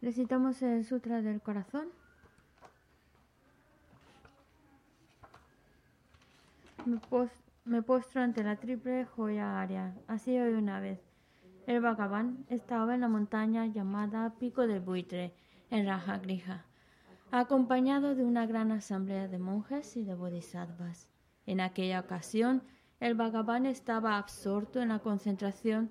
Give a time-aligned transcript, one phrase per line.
[0.00, 1.88] Recitamos el Sutra del Corazón.
[7.64, 9.96] Me, postro ante la triple joya área.
[10.06, 11.00] Así hoy una vez.
[11.66, 15.34] El Bhagavan estaba en la montaña llamada Pico del Buitre,
[15.70, 16.64] en Raja Grija,
[17.30, 21.10] acompañado de una gran asamblea de monjes y de bodhisattvas.
[21.44, 22.62] En aquella ocasión,
[23.00, 25.90] el Bhagavan estaba absorto en la concentración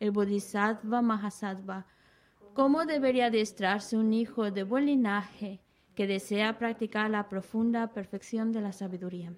[0.00, 1.86] el Bodhisattva Mahasattva,
[2.54, 5.60] cómo debería adiestrarse un hijo de buen linaje
[5.94, 9.32] que desea practicar la profunda perfección de la sabiduría.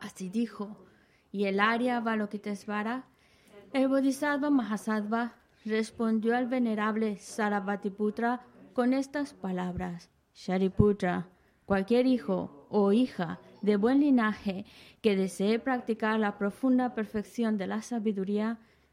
[0.00, 0.84] Así dijo,
[1.30, 3.06] y el Arya Balokitesvara,
[3.72, 5.34] el Bodhisattva Mahasattva,
[5.64, 11.28] respondió al venerable Sarabhatiputra con estas palabras: Shariputra,
[11.64, 14.66] cualquier hijo o hija de buen linaje
[15.00, 18.58] que desee practicar la profunda perfección de la sabiduría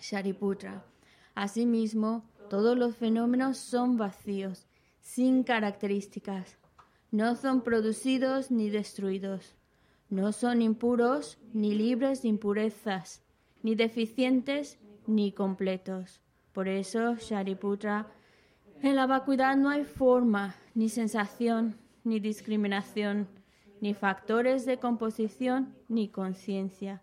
[0.00, 0.84] Shariputra.
[1.34, 4.66] Asimismo, todos los fenómenos son vacíos,
[5.00, 6.58] sin características.
[7.10, 9.54] No son producidos ni destruidos.
[10.10, 13.22] No son impuros ni libres de impurezas,
[13.62, 16.20] ni deficientes ni completos.
[16.52, 18.06] Por eso, Shariputra,
[18.82, 23.28] en la vacuidad no hay forma, ni sensación, ni discriminación,
[23.80, 27.02] ni factores de composición, ni conciencia.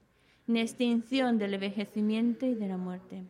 [0.53, 3.23] ni del envejecimiento y de la muerte.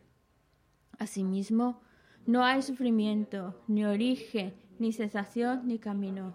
[0.98, 1.80] Asimismo,
[2.26, 6.34] no hay sufrimiento, ni origen, ni cesación, ni camino.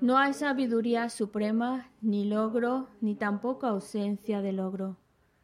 [0.00, 4.96] No hay sabiduría suprema, ni logro, ni tampoco ausencia de logro.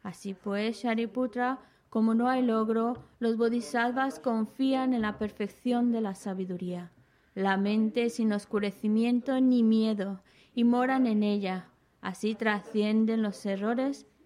[0.03, 1.59] Así pues, Shariputra,
[1.89, 6.91] como no hay logro, los bodhisattvas confían en la perfección de la sabiduría.
[7.35, 10.21] La mente sin oscurecimiento ni miedo,
[10.53, 11.69] y moran en ella.
[12.01, 14.07] Así trascienden los errores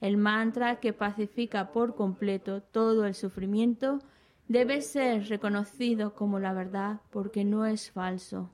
[0.00, 4.00] el mantra que pacifica por completo todo el sufrimiento,
[4.46, 8.50] debe ser reconocido como la verdad porque no es falso.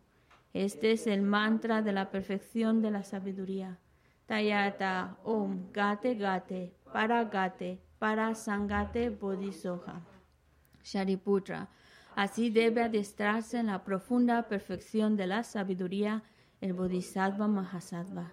[0.52, 3.79] Este es el mantra de la perfección de la sabiduría.
[4.26, 10.00] Tayata Om Gate Gate Para Gate Para Sangate Bodhisoha.
[10.82, 11.69] Shariputra.
[12.14, 16.23] Así debe adiestrarse en la profunda perfección de la sabiduría
[16.61, 18.32] el Bodhisattva Mahasattva.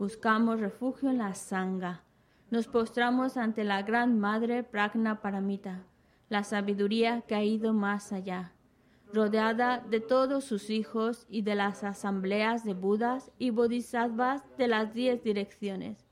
[0.00, 2.00] buscamos refugio en la Sangha.
[2.50, 5.84] Nos postramos ante la Gran Madre Pragna Paramita,
[6.30, 8.54] la sabiduría que ha ido más allá,
[9.12, 14.94] rodeada de todos sus hijos y de las asambleas de Budas y Bodhisattvas de las
[14.94, 16.08] diez direcciones.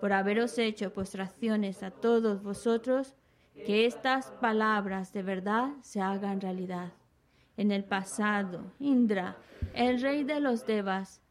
[0.00, 3.14] Por haberos hecho postraciones a todos vosotros,
[3.54, 6.92] que estas palabras de verdad se hagan realidad.
[7.56, 9.38] En el pasado, Indra,
[9.72, 11.19] el rey de los Devas,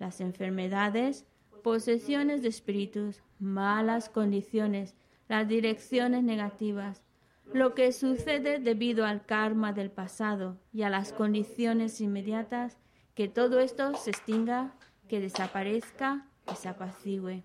[0.00, 1.24] Las enfermedades,
[1.62, 4.96] posesiones de espíritus, malas condiciones,
[5.28, 7.04] las direcciones negativas,
[7.52, 12.78] lo que sucede debido al karma del pasado y a las condiciones inmediatas,
[13.14, 14.74] que todo esto se extinga,
[15.06, 17.44] que desaparezca, que se apacigüe.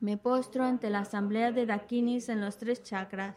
[0.00, 3.36] Me postro ante la asamblea de Dakinis en los tres chakras,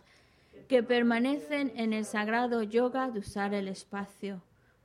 [0.70, 4.42] que permanecen en el sagrado yoga de usar el espacio.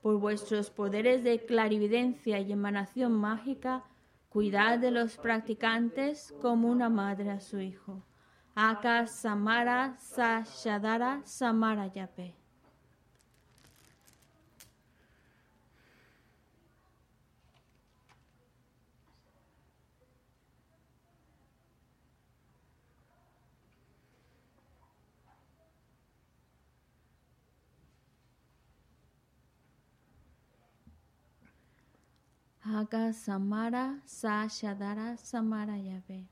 [0.08, 3.84] Por vuestros poderes de clarividencia y emanación mágica,
[4.30, 8.06] cuidad de los practicantes como una madre a su hijo.
[8.54, 12.37] Aka Samara Sashadara Samara Yape.
[32.70, 36.26] Aga Samara Sashadara Samara Yabe.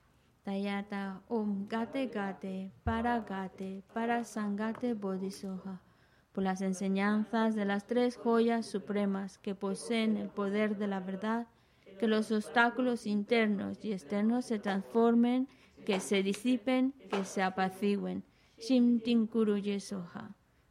[0.45, 5.81] Tayata Om Gate Gate Para Gate Para Sangate Bodhisoha.
[6.33, 11.47] Por las enseñanzas de las tres joyas supremas que poseen el poder de la verdad,
[11.99, 15.49] que los obstáculos internos y externos se transformen,
[15.87, 18.25] que se disipen, que se apacigüen.
[18.59, 20.37] Shim Tinkuru Yesoha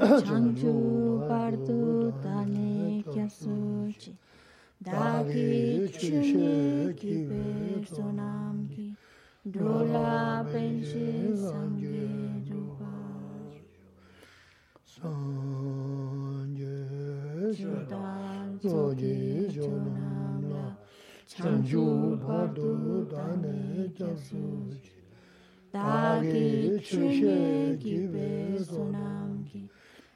[0.00, 0.72] chanchu
[1.28, 4.12] bardu tani kyasuchi
[4.82, 7.16] dagi chuni ki
[7.84, 8.86] sonam ki.
[9.44, 12.08] Drola penshi sangye
[12.48, 12.92] rupa.
[14.94, 16.76] Sangye
[17.58, 19.16] chudan zoji
[19.52, 20.66] chunamla
[21.28, 21.84] chanchu
[22.24, 22.70] bardu
[23.12, 23.58] tani
[23.96, 24.96] kyasuchi
[25.74, 27.96] dagi chuni ki
[28.64, 29.29] sonam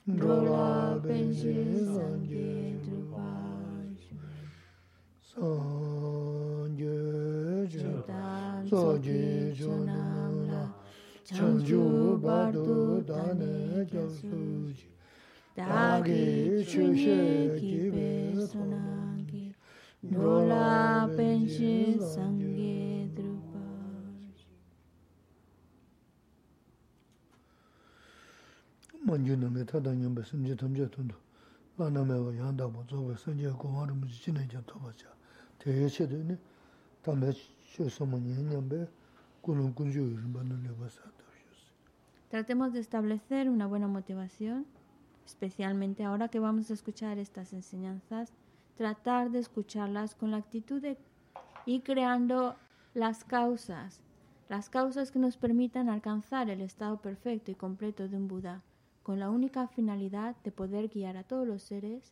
[0.07, 1.55] drola benshi
[1.95, 4.05] sangye drupash
[5.31, 6.99] sangye
[7.73, 10.63] jitam sangye jonam la
[11.25, 11.83] changju
[12.23, 14.87] bardu dane kyasuji
[15.57, 16.25] dagi
[16.69, 18.11] chushe kibe
[18.51, 19.55] sonangi
[20.03, 22.84] drola benshi sangye
[42.29, 44.67] Tratemos de establecer una buena motivación,
[45.25, 48.33] especialmente ahora que vamos a escuchar estas enseñanzas,
[48.77, 50.99] tratar de escucharlas con la actitud de
[51.67, 52.57] ir creando
[52.95, 54.01] las causas,
[54.49, 58.63] las causas que nos permitan alcanzar el estado perfecto y completo de un Buda,
[59.05, 62.11] con la única finalidad de poder guiar a todos los seres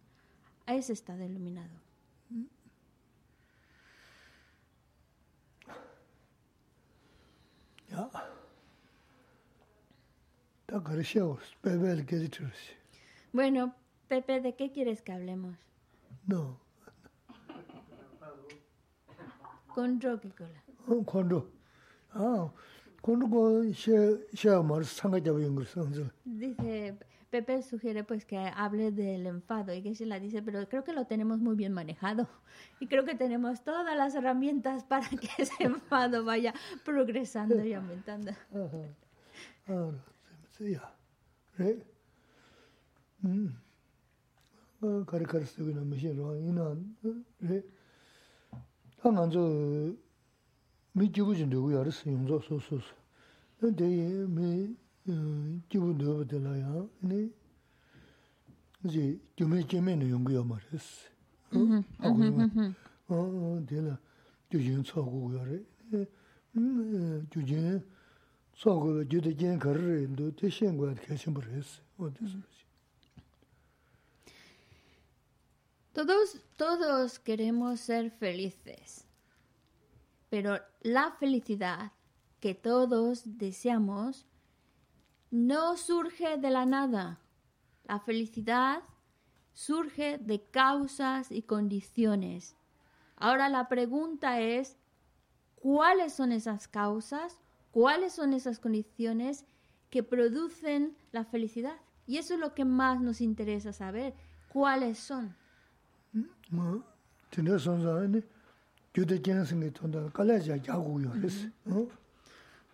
[0.66, 1.80] a ese estado iluminado.
[13.32, 13.74] Bueno,
[14.08, 15.56] Pepe, ¿de qué quieres que hablemos?
[16.26, 16.58] No,
[19.74, 20.62] Con Rocky Cola.
[21.06, 21.50] kondo.
[22.12, 22.50] Ah,
[26.24, 26.96] Dice,
[27.30, 30.92] Pepe sugiere pues que hable del enfado y que se la dice, pero creo que
[30.92, 32.28] lo tenemos muy bien manejado.
[32.78, 36.54] Y creo que tenemos todas las herramientas para que ese enfado vaya
[36.84, 38.32] progresando y aumentando.
[50.94, 52.94] mi jibu jin dugu yaris yungzo su su su.
[53.60, 54.76] Deyi mi
[55.70, 57.30] jibu dugu dila ya, ni
[58.84, 61.08] zi gyume jime ni yungu ya maris.
[61.50, 63.98] Hagu yungu, dila
[64.50, 65.66] gyujin tsogu gu yari.
[67.30, 67.82] Gyujin
[68.54, 71.80] tsogu wa gyuda jen karari ndu, te shen guwa kashin baris.
[75.94, 79.04] Todos, todos queremos ser felices.
[80.32, 81.92] Pero la felicidad
[82.40, 84.26] que todos deseamos
[85.30, 87.20] no surge de la nada.
[87.84, 88.82] La felicidad
[89.52, 92.56] surge de causas y condiciones.
[93.16, 94.78] Ahora la pregunta es,
[95.56, 97.38] ¿cuáles son esas causas?
[97.70, 99.44] ¿Cuáles son esas condiciones
[99.90, 101.76] que producen la felicidad?
[102.06, 104.14] Y eso es lo que más nos interesa saber.
[104.48, 105.36] ¿Cuáles son?
[108.94, 111.48] gyude jensingi tonda kalaya yagu yo res.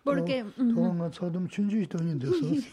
[0.03, 0.45] Porque...
[0.55, 2.65] Toga nga tsadum chunju itoñi desos.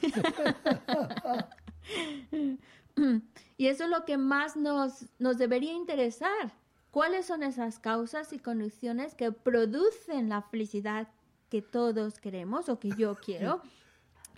[3.58, 6.52] Y eso es lo que más nos, nos debería interesar.
[6.90, 11.08] ¿Cuáles son esas causas y condiciones que producen la felicidad
[11.50, 13.60] que todos queremos o que yo quiero?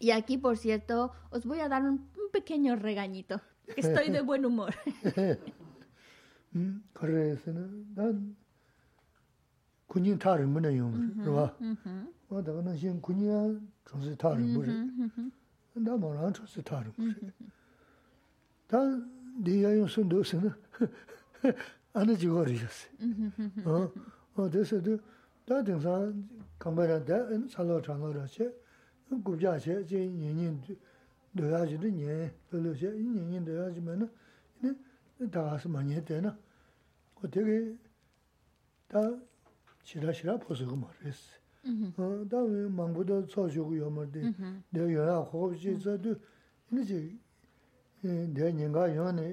[0.00, 3.40] Y aquí, por cierto, os voy a dar un, un pequeño regañito.
[3.76, 4.74] Estoy de buen humor.
[9.87, 10.91] 음, 그래서는 난 군인 타를 문에 용,
[11.23, 11.55] 그봐.
[12.27, 14.73] 뭐 내가 신 군이야 정세 타를 문에.
[15.75, 17.13] 나 뭐랑 정세 타를 문에.
[18.67, 18.77] 다
[19.37, 20.51] 네가 용 순도서는
[21.93, 22.87] 안 해주고 그러셨어.
[23.65, 23.91] 어,
[24.35, 24.97] 어, 그래서도
[25.45, 28.51] 다 등산 강바라데 살로 장어라체
[29.23, 30.59] 국자체 제 년년
[31.33, 34.09] 넣어야지도 예 별로세 년년 넣어야지면은
[35.31, 36.35] 다 가서 많이 했대나.
[37.21, 37.75] 그 되게
[38.87, 38.99] 다
[39.88, 41.20] shirā shirā pōsaka mā rēs.
[41.64, 42.40] Tā
[42.76, 44.32] māngbō tā tsā shōku yō mā rē,
[44.72, 46.12] dā yō yā khōb shī tsā tū,
[46.72, 46.98] inā chī
[48.36, 49.26] dā nyingā yō nē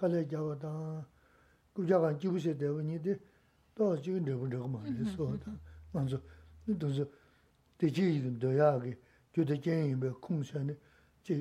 [0.00, 0.72] kālā yā wā tā,
[1.76, 3.18] kūp chā kāng jī gu shē dā wā nī tē,
[3.76, 5.52] tā chī kā rēpa rēka mā rē sō tā.
[5.92, 6.20] Mā tsō,
[6.72, 7.04] tā tsō,
[7.76, 8.94] tē chī yī dā yā kī,
[9.36, 10.76] gyō tā jēn yī bē kūng shā nē,
[11.20, 11.36] chī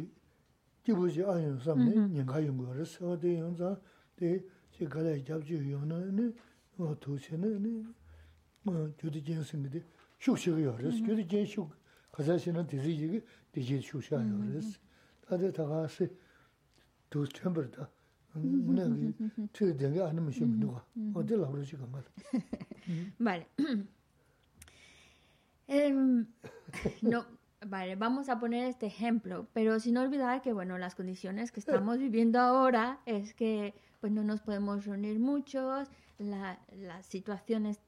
[0.83, 3.47] jī bū shī ā yō sā mā nē, nyingā yō ngā rē sā tē yō
[3.55, 3.71] tsā,
[4.19, 4.35] tē
[4.75, 6.27] chī kālā yā chī yō nā nē,
[6.77, 7.73] wā tū shē nē, nē,
[8.97, 9.83] gyudu jen singi di
[10.17, 11.69] shuk shiga yoris, gyudu jen shuk
[12.11, 14.79] khazay shina dizi jigi di jen shuk shiga yoris.
[15.27, 16.09] Tade taga si
[17.09, 17.89] dus chambar da,
[18.35, 19.13] muna gi
[19.53, 20.83] chiga dengi anima shim nuga,
[21.13, 22.09] o di labro shiga mali.
[23.19, 23.45] Vale.
[27.01, 27.25] No,
[27.65, 31.97] Vale, vamos a poner este ejemplo, pero sin olvidar que, bueno, las condiciones que estamos
[31.97, 35.89] viviendo ahora es que, pues, no nos podemos reunir muchos,
[36.19, 37.81] la, la situación es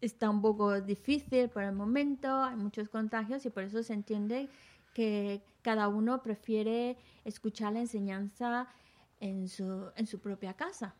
[0.00, 4.48] está un poco difícil por el momento, hay muchos contagios y por eso se entiende
[4.94, 8.68] que cada uno prefiere escuchar la enseñanza
[9.20, 10.94] en su, en su propia casa.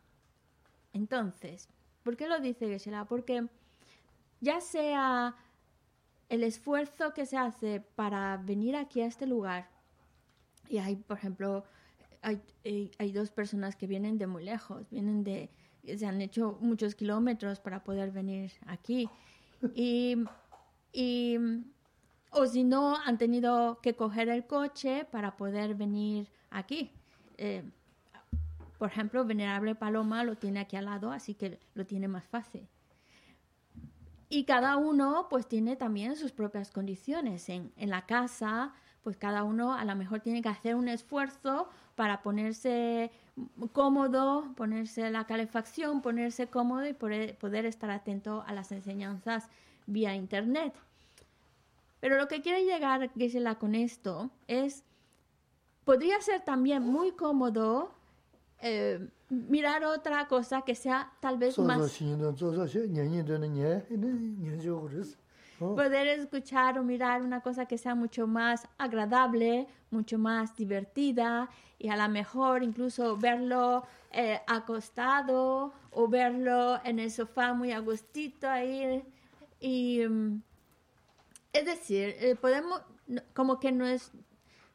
[0.92, 1.68] Entonces,
[2.02, 3.04] ¿por qué lo dice Geshe-la?
[3.06, 3.46] Porque
[4.40, 5.36] ya sea
[6.28, 9.68] el esfuerzo que se hace para venir aquí a este lugar,
[10.68, 11.64] y hay, por ejemplo,
[12.22, 15.50] hay, hay- hay dos personas que vienen de muy lejos, vienen de,
[15.84, 19.08] se han hecho muchos kilómetros para poder venir aquí.
[19.74, 20.16] Y,
[20.92, 21.38] y
[22.30, 26.90] o si no, han tenido que coger el coche para poder venir aquí.
[27.36, 27.62] Eh,
[28.78, 32.66] por ejemplo, Venerable Paloma lo tiene aquí al lado, así que lo tiene más fácil.
[34.28, 37.48] Y cada uno pues tiene también sus propias condiciones.
[37.48, 41.68] En, en la casa, pues cada uno a lo mejor tiene que hacer un esfuerzo
[41.96, 43.10] para ponerse
[43.72, 49.48] cómodo, ponerse la calefacción, ponerse cómodo y poder, poder estar atento a las enseñanzas
[49.86, 50.74] vía internet.
[52.00, 54.84] Pero lo que quiere llegar Gisela con esto es,
[55.84, 57.92] podría ser también muy cómodo
[58.60, 61.78] eh, mirar otra cosa que sea tal vez más
[65.62, 65.76] Oh.
[65.76, 71.48] poder escuchar o mirar una cosa que sea mucho más agradable, mucho más divertida
[71.78, 78.48] y a lo mejor incluso verlo eh, acostado o verlo en el sofá muy agustito
[78.48, 79.04] ahí.
[79.60, 80.42] Y, mm,
[81.52, 82.82] es decir, eh, podemos,
[83.34, 84.10] como que no es,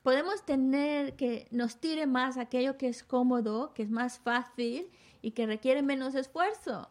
[0.03, 4.89] podemos tener que nos tire más aquello que es cómodo, que es más fácil
[5.21, 6.89] y que requiere menos esfuerzo.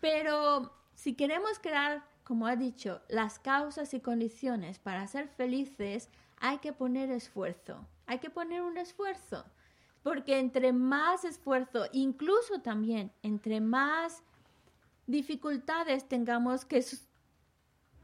[0.00, 6.10] Pero si queremos crear como ha dicho, las causas y condiciones para ser felices,
[6.40, 7.86] hay que poner esfuerzo.
[8.06, 9.44] Hay que poner un esfuerzo.
[10.02, 14.24] Porque entre más esfuerzo, incluso también entre más
[15.06, 16.84] dificultades tengamos que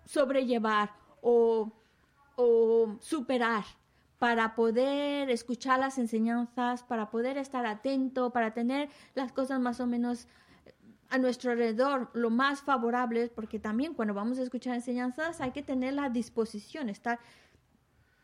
[0.07, 1.73] sobrellevar o,
[2.37, 3.65] o superar
[4.21, 9.87] para poder escuchar las enseñanzas, para poder estar atento, para tener las cosas más o
[9.89, 10.29] menos
[11.13, 15.63] a nuestro alrededor lo más favorables, porque también cuando vamos a escuchar enseñanzas hay que
[15.63, 17.19] tener la disposición, estar...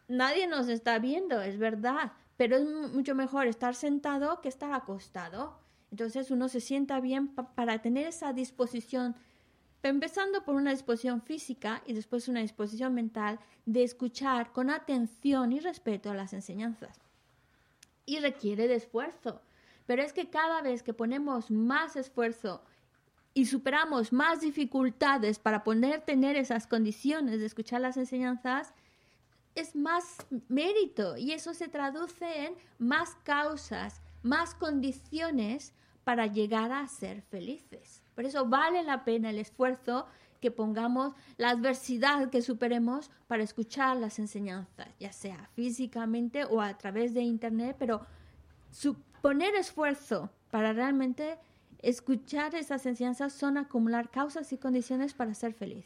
[0.09, 4.73] Nadie nos está viendo, es verdad, pero es mu- mucho mejor estar sentado que estar
[4.73, 5.59] acostado.
[5.91, 9.15] Entonces uno se sienta bien pa- para tener esa disposición,
[9.83, 15.61] empezando por una disposición física y después una disposición mental de escuchar con atención y
[15.61, 16.99] respeto las enseñanzas
[18.07, 19.43] y requiere de esfuerzo.
[19.85, 22.63] Pero es que cada vez que ponemos más esfuerzo
[23.39, 28.75] y superamos más dificultades para poder tener esas condiciones de escuchar las enseñanzas,
[29.55, 35.73] es más mérito y eso se traduce en más causas, más condiciones
[36.03, 38.03] para llegar a ser felices.
[38.17, 40.07] Por eso vale la pena el esfuerzo
[40.41, 46.77] que pongamos, la adversidad que superemos para escuchar las enseñanzas, ya sea físicamente o a
[46.77, 48.05] través de internet, pero
[49.23, 51.39] poner esfuerzo para realmente
[51.81, 55.85] Escuchar esas enseñanzas son acumular causas y condiciones para ser feliz.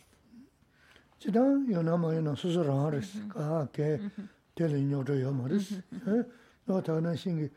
[1.18, 4.00] Chidang yonama yonam susu rangaris, kaa ke
[4.54, 5.82] tele nyoto yomaris.
[6.66, 7.50] No tagana shingi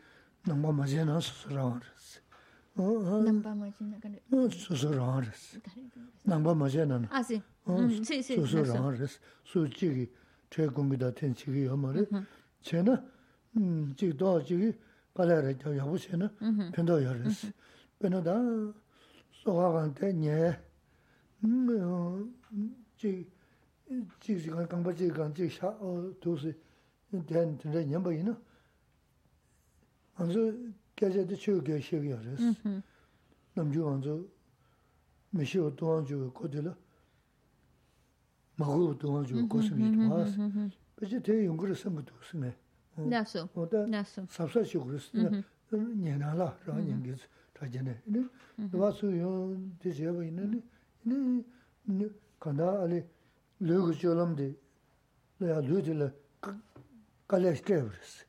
[0.45, 2.19] namba majina susu rangaris.
[2.77, 4.21] Namba majina gane?
[4.51, 5.57] Susu rangaris.
[6.27, 7.07] Namba majina na.
[7.11, 7.41] Ah, sí.
[8.03, 8.35] Sí, sí.
[8.35, 9.19] Susu rangaris.
[9.43, 10.11] Su chigi
[10.49, 12.05] che kungi da ten chigi yomari.
[12.61, 13.01] Che na,
[13.95, 14.77] chigi doa chigi
[15.15, 16.29] kalayari yabu che na,
[16.71, 17.45] pendo yaris.
[17.45, 17.53] Mm
[18.01, 18.35] pēnā tā
[19.41, 20.55] sōhā kāntē nyē,
[22.99, 25.69] chīk sī kāng kāngpa chīk kāng chīk shā
[26.23, 26.53] tūsī
[27.29, 28.33] tēn tēn rē nyēmbā yinā,
[30.21, 30.45] ānsu
[30.97, 32.41] kēchē tē chīk kē shīk yā rēs,
[33.55, 34.15] nām chū ānsu
[35.35, 36.73] mē shī wā tōhān chū kō tē lā,
[38.59, 41.71] mā gu wā tōhān chū kō sī mī tōhā sī, pē chī tē yōng kū
[41.71, 42.51] rē sāng kū tō sī mē,
[43.11, 43.45] nā sō,
[43.91, 45.29] nā sō, sāp sā chī kū rē sī,
[45.75, 48.01] nyē nā lā rā nyēng kē sī, tajane.
[48.07, 48.21] Ini
[48.71, 50.61] nuwa su yon di xeba ini,
[51.87, 53.03] ini kanda ali
[53.61, 54.55] lugu cholam di,
[55.39, 56.11] laya lugu di la
[57.27, 58.25] kala shtebris.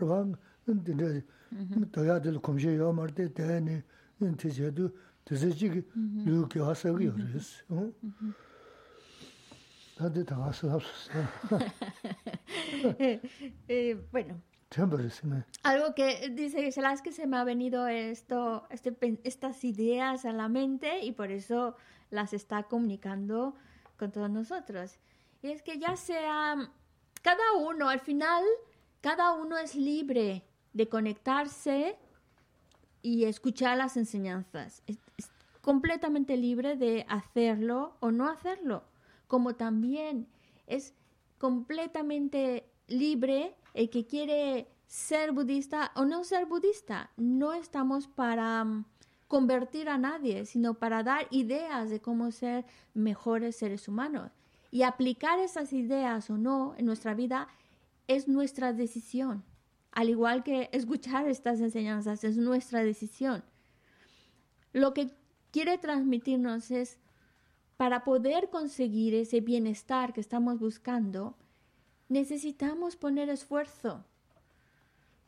[0.00, 0.26] Rwa
[0.66, 3.82] eh, dinde eh, daya di la kumshe yo marde, daya ni
[4.18, 4.92] di xedu,
[5.24, 5.84] di xeji
[6.24, 7.64] lugu ki hasagi yoris.
[9.96, 11.28] Tade taga sahab susana.
[14.10, 14.40] Bueno,
[15.64, 20.32] algo que dice Gisela es que se me ha venido esto, este, estas ideas a
[20.32, 21.74] la mente y por eso
[22.10, 23.56] las está comunicando
[23.98, 24.96] con todos nosotros.
[25.42, 26.70] Y es que ya sea
[27.20, 28.44] cada uno, al final,
[29.00, 31.98] cada uno es libre de conectarse
[33.02, 34.84] y escuchar las enseñanzas.
[34.86, 35.28] Es, es
[35.62, 38.84] completamente libre de hacerlo o no hacerlo.
[39.26, 40.28] Como también
[40.68, 40.94] es
[41.38, 47.10] completamente libre el que quiere ser budista o no ser budista.
[47.16, 48.84] No estamos para mm,
[49.28, 54.32] convertir a nadie, sino para dar ideas de cómo ser mejores seres humanos.
[54.72, 57.48] Y aplicar esas ideas o no en nuestra vida
[58.08, 59.44] es nuestra decisión.
[59.92, 63.44] Al igual que escuchar estas enseñanzas es nuestra decisión.
[64.72, 65.10] Lo que
[65.50, 66.98] quiere transmitirnos es,
[67.76, 71.36] para poder conseguir ese bienestar que estamos buscando,
[72.10, 74.04] necesitamos poner esfuerzo.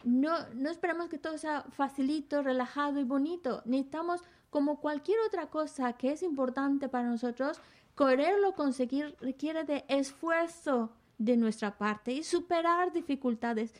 [0.05, 3.63] No, no esperamos que todo sea facilito, relajado y bonito.
[3.65, 7.61] Necesitamos, como cualquier otra cosa que es importante para nosotros,
[7.97, 13.73] quererlo conseguir requiere de esfuerzo de nuestra parte y superar dificultades.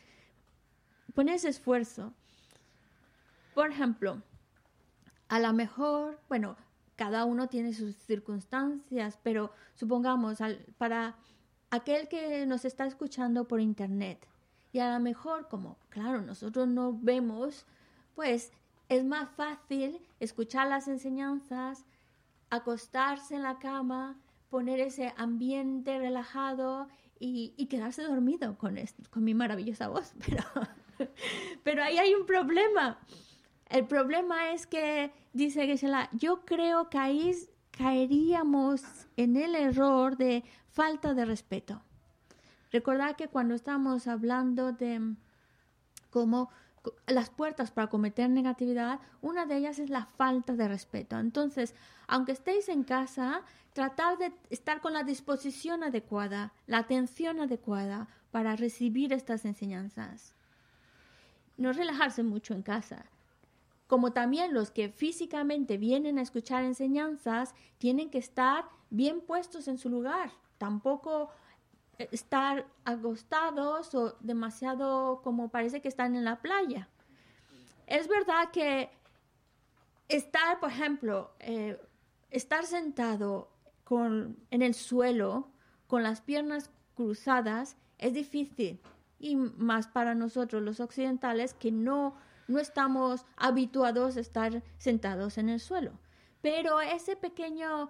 [1.13, 2.13] Poner ese esfuerzo.
[3.53, 4.21] Por ejemplo,
[5.27, 6.55] a lo mejor, bueno,
[6.95, 11.15] cada uno tiene sus circunstancias, pero supongamos al- para
[11.75, 14.27] aquel que nos está escuchando por internet
[14.71, 17.65] y a lo mejor como, claro, nosotros no vemos,
[18.15, 18.51] pues
[18.89, 21.85] es más fácil escuchar las enseñanzas,
[22.51, 26.87] acostarse en la cama, poner ese ambiente relajado
[27.19, 30.13] y, quedarse dormido con, est- con mi maravillosa voz.
[30.27, 30.43] Pero,
[31.63, 32.99] pero ahí hay un problema.
[33.69, 37.33] El problema es que, dice Geshe-la, yo creo que ahí
[37.77, 38.83] caeríamos
[39.17, 41.81] en el error de falta de respeto.
[42.71, 45.17] Recordad que cuando estamos hablando de mm,
[46.09, 46.49] cómo
[47.07, 51.17] las puertas para cometer negatividad, una de ellas es la falta de respeto.
[51.19, 51.75] Entonces,
[52.07, 53.41] aunque estéis en casa,
[53.73, 60.33] tratar de estar con la disposición adecuada, la atención adecuada para recibir estas enseñanzas.
[61.57, 63.05] No relajarse mucho en casa.
[63.87, 69.77] Como también los que físicamente vienen a escuchar enseñanzas, tienen que estar bien puestos en
[69.77, 70.31] su lugar.
[70.57, 71.29] Tampoco
[71.97, 76.89] eh, estar acostados o demasiado como parece que están en la playa.
[77.87, 78.89] Es verdad que
[80.07, 81.79] estar, por ejemplo, eh,
[82.31, 83.49] estar sentado
[83.83, 85.49] con, en el suelo
[85.87, 88.79] con las piernas cruzadas es difícil
[89.19, 92.15] y más para nosotros los occidentales que no,
[92.53, 95.99] no estamos habituados a estar sentados en el suelo.
[96.41, 97.89] Pero ese pequeño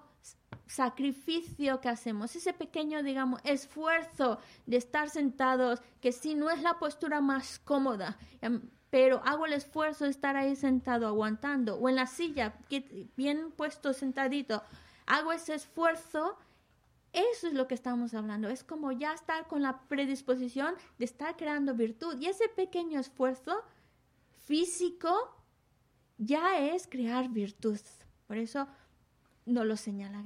[0.65, 6.79] sacrificio que hacemos, ese pequeño, digamos, esfuerzo de estar sentados, que si no es la
[6.79, 11.95] postura más cómoda, em, pero hago el esfuerzo de estar ahí sentado, aguantando, o en
[11.95, 12.53] la silla,
[13.17, 14.63] bien puesto, sentadito,
[15.05, 16.37] hago ese esfuerzo,
[17.11, 18.49] eso es lo que estamos hablando.
[18.49, 22.19] Es como ya estar con la predisposición de estar creando virtud.
[22.19, 23.63] Y ese pequeño esfuerzo
[24.43, 25.09] físico
[26.17, 27.79] ya es crear virtud.
[28.27, 28.67] Por eso
[29.45, 30.23] no lo señala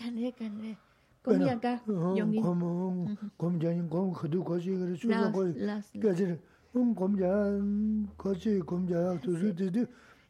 [0.00, 0.76] 간래 간래.
[1.22, 1.82] 공약가
[2.16, 5.52] 용기 검 검전 검 그도 거지 그래 주로 거기
[6.00, 6.36] 그래서
[6.74, 9.84] 음 검전 거지 검전 두수들이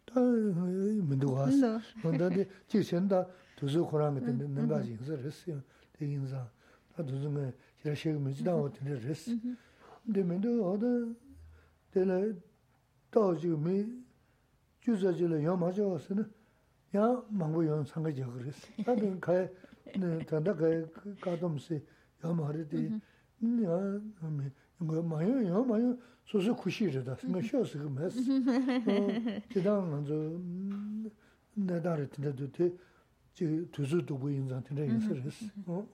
[0.04, 1.78] 다 문도 왔어.
[2.02, 3.24] 근데 지선다.
[3.54, 4.96] 두수 고랑 같은 데 가지.
[4.96, 5.52] 그래서
[5.92, 6.48] 대인사.
[6.96, 9.30] 다 두수면 제가 시험 문제다 어떻게 그래서
[10.04, 11.14] 근데 맨도 어디
[11.92, 12.34] 내가
[13.12, 14.04] 또 지금
[14.80, 16.28] 주저지를 염하죠 쓰는
[16.96, 18.68] 야 망고 연 상가지 그랬어.
[18.84, 19.48] 나도 가
[20.26, 20.66] 단다 가
[21.20, 21.74] 가dom시
[22.24, 22.76] 야 말이디
[23.42, 24.50] 야 음
[24.82, 27.16] 이거 마요 야 마요 소소 쿠시르다.
[27.26, 28.20] 뭐 쇼스 그 메스.
[29.52, 30.14] 그다음 먼저
[31.54, 32.72] 내다를 tinda도 돼.
[33.34, 35.50] 지 두즈도 보 인자 tinda 인서스.
[35.66, 35.86] 어?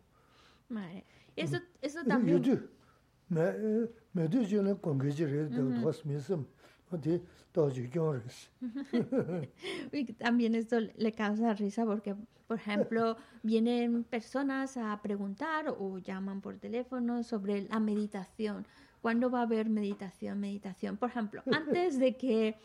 [0.69, 1.03] 마이.
[1.37, 2.41] 에서 에서 담요.
[3.29, 3.53] 메
[4.13, 6.21] 메드지는 공개지를 더 왔으면
[9.93, 12.15] Y también esto le causa risa porque,
[12.47, 18.67] por ejemplo, vienen personas a preguntar o llaman por teléfono sobre la meditación.
[19.01, 20.41] ¿Cuándo va a haber meditación?
[20.41, 20.97] Meditación.
[20.97, 22.57] Por ejemplo, antes de que,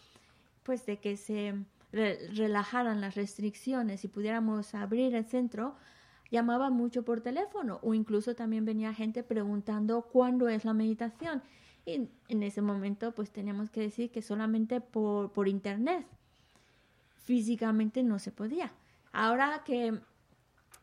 [0.64, 1.56] pues, de que se
[1.92, 5.76] re- relajaran las restricciones y pudiéramos abrir el centro,
[6.30, 11.44] llamaban mucho por teléfono o incluso también venía gente preguntando cuándo es la meditación.
[11.86, 16.06] Y en ese momento, pues, teníamos que decir que solamente por, por internet
[17.24, 18.72] físicamente no se podía.
[19.14, 20.00] Ahora que,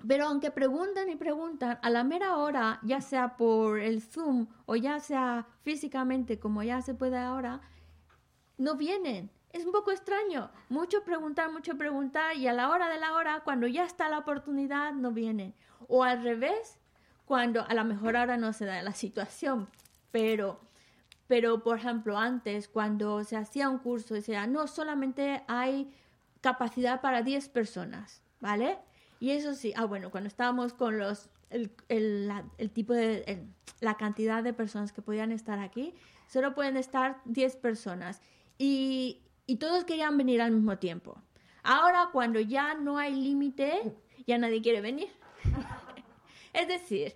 [0.07, 4.77] pero aunque preguntan y preguntan, a la mera hora, ya sea por el Zoom o
[4.77, 7.61] ya sea físicamente como ya se puede ahora,
[8.57, 9.31] no vienen.
[9.53, 10.51] Es un poco extraño.
[10.69, 14.19] Mucho preguntar, mucho preguntar y a la hora de la hora, cuando ya está la
[14.19, 15.55] oportunidad, no vienen.
[15.89, 16.79] O al revés,
[17.25, 19.69] cuando a lo mejor ahora no se da la situación,
[20.11, 20.61] pero
[21.29, 25.91] pero por ejemplo antes cuando se hacía un curso decía no solamente hay
[26.41, 28.79] capacidad para 10 personas vale
[29.21, 33.47] y eso sí ah bueno cuando estábamos con los el, el, la- el tipo de
[33.81, 35.95] la cantidad de personas que podían estar aquí
[36.27, 38.21] solo pueden estar 10 personas.
[38.59, 41.17] Y, y todos querían venir al mismo tiempo.
[41.63, 45.09] Ahora cuando ya no hay límite ya nadie quiere venir.
[46.53, 47.15] Es decir,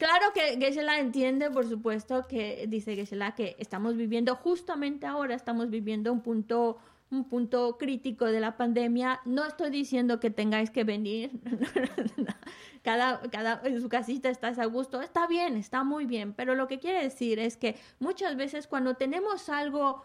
[0.00, 5.70] claro que Geshe-la entiende, por supuesto, que dice Geshe-la que estamos viviendo justamente ahora, estamos
[5.70, 6.78] viviendo un punto
[7.10, 9.20] un punto crítico de la pandemia.
[9.24, 11.32] No estoy diciendo que tengáis que venir.
[12.82, 15.00] cada, cada en su casita estás a gusto.
[15.00, 16.32] Está bien, está muy bien.
[16.34, 20.04] Pero lo que quiere decir es que muchas veces cuando tenemos algo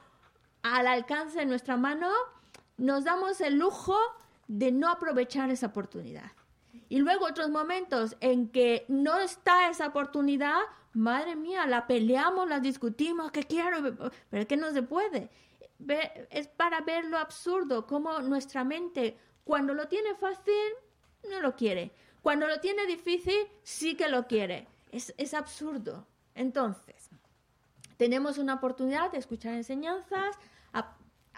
[0.64, 2.10] al alcance de nuestra mano,
[2.78, 3.96] nos damos el lujo
[4.48, 6.32] de no aprovechar esa oportunidad.
[6.90, 10.60] Y luego otros momentos en que no está esa oportunidad,
[10.94, 15.30] madre mía, la peleamos, la discutimos, que quiero, pero es que no se puede.
[16.30, 20.54] Es para ver lo absurdo, como nuestra mente, cuando lo tiene fácil,
[21.30, 21.92] no lo quiere.
[22.22, 24.68] Cuando lo tiene difícil, sí que lo quiere.
[24.92, 26.08] Es, es absurdo.
[26.34, 27.10] Entonces,
[27.98, 30.38] tenemos una oportunidad de escuchar enseñanzas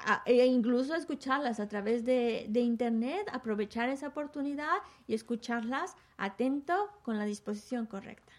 [0.05, 6.89] a- e incluso escucharlas a través de, de internet, aprovechar esa oportunidad y escucharlas atento
[7.03, 8.33] con la disposición correcta.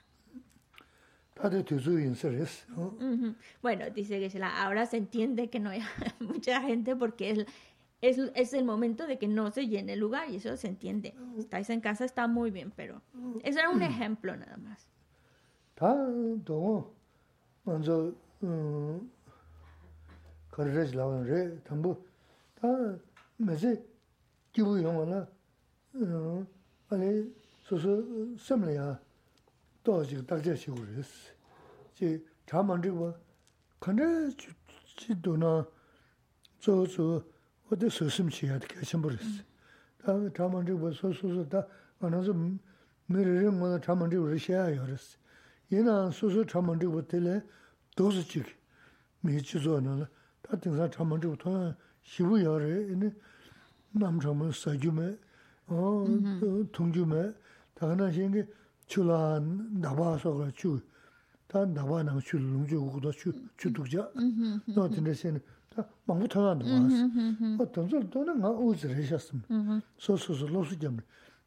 [1.35, 2.67] 다들 tuzu yin sir es.
[2.77, 3.35] Ujú.
[3.63, 5.81] Bueno, dice que ahora se entiende que no hay
[6.21, 7.47] mucha gente porque es,
[8.01, 11.15] es, es el momento de que no se llene el lugar y eso se entiende.
[11.39, 13.03] Estáis en casa, está muy bien, pero
[13.45, 14.89] eso era un ejemplo nada más.
[20.59, 21.97] kararaj lawan re, tambu,
[22.61, 22.99] ta
[23.39, 23.79] mezi
[24.53, 25.29] kibu yungwa na,
[25.95, 26.47] eh,
[26.91, 27.31] ane
[27.63, 29.01] susu semla ya
[29.85, 31.31] toa jiga dakja shigu res.
[31.95, 33.15] Chi cha mandrigwa,
[33.79, 34.35] kanda
[34.97, 35.65] chi do na
[36.61, 37.25] zo zo
[37.71, 39.45] wade susim chi yad kya chenpo res.
[40.03, 41.65] Ta cha mandrigwa su su su ta
[42.01, 42.35] ana zo
[43.07, 45.19] miri ringwa na cha mandrigwa rishaya ya res.
[45.71, 47.45] Yena susu cha mandrigwa tele
[47.95, 48.55] dosi chigi,
[49.23, 50.09] mi chi zo na
[50.48, 51.88] 다 자만 저거 소소소 다 만나서 미래를 뭐 자만 저거 시야 요르스 얘는 소소 자만
[51.88, 53.14] 저거 때래 도스 지 미치조는 다 등산 자만 저거 통 시부여래 이네
[53.94, 55.18] 남자만 사주매
[55.68, 56.06] 어
[56.72, 57.34] 통주매
[57.74, 58.48] 다나 신게
[58.88, 59.40] 출라
[59.72, 60.80] 나와서 그렇죠
[61.48, 64.10] 다 나와나 출 농주고도 출 주독자
[64.76, 67.06] 너 진짜는 다 망부 통한다 왔어
[67.60, 69.48] 어 동서 도는 가 우즈를 하셨습니다
[69.98, 70.98] 소소소 로스 좀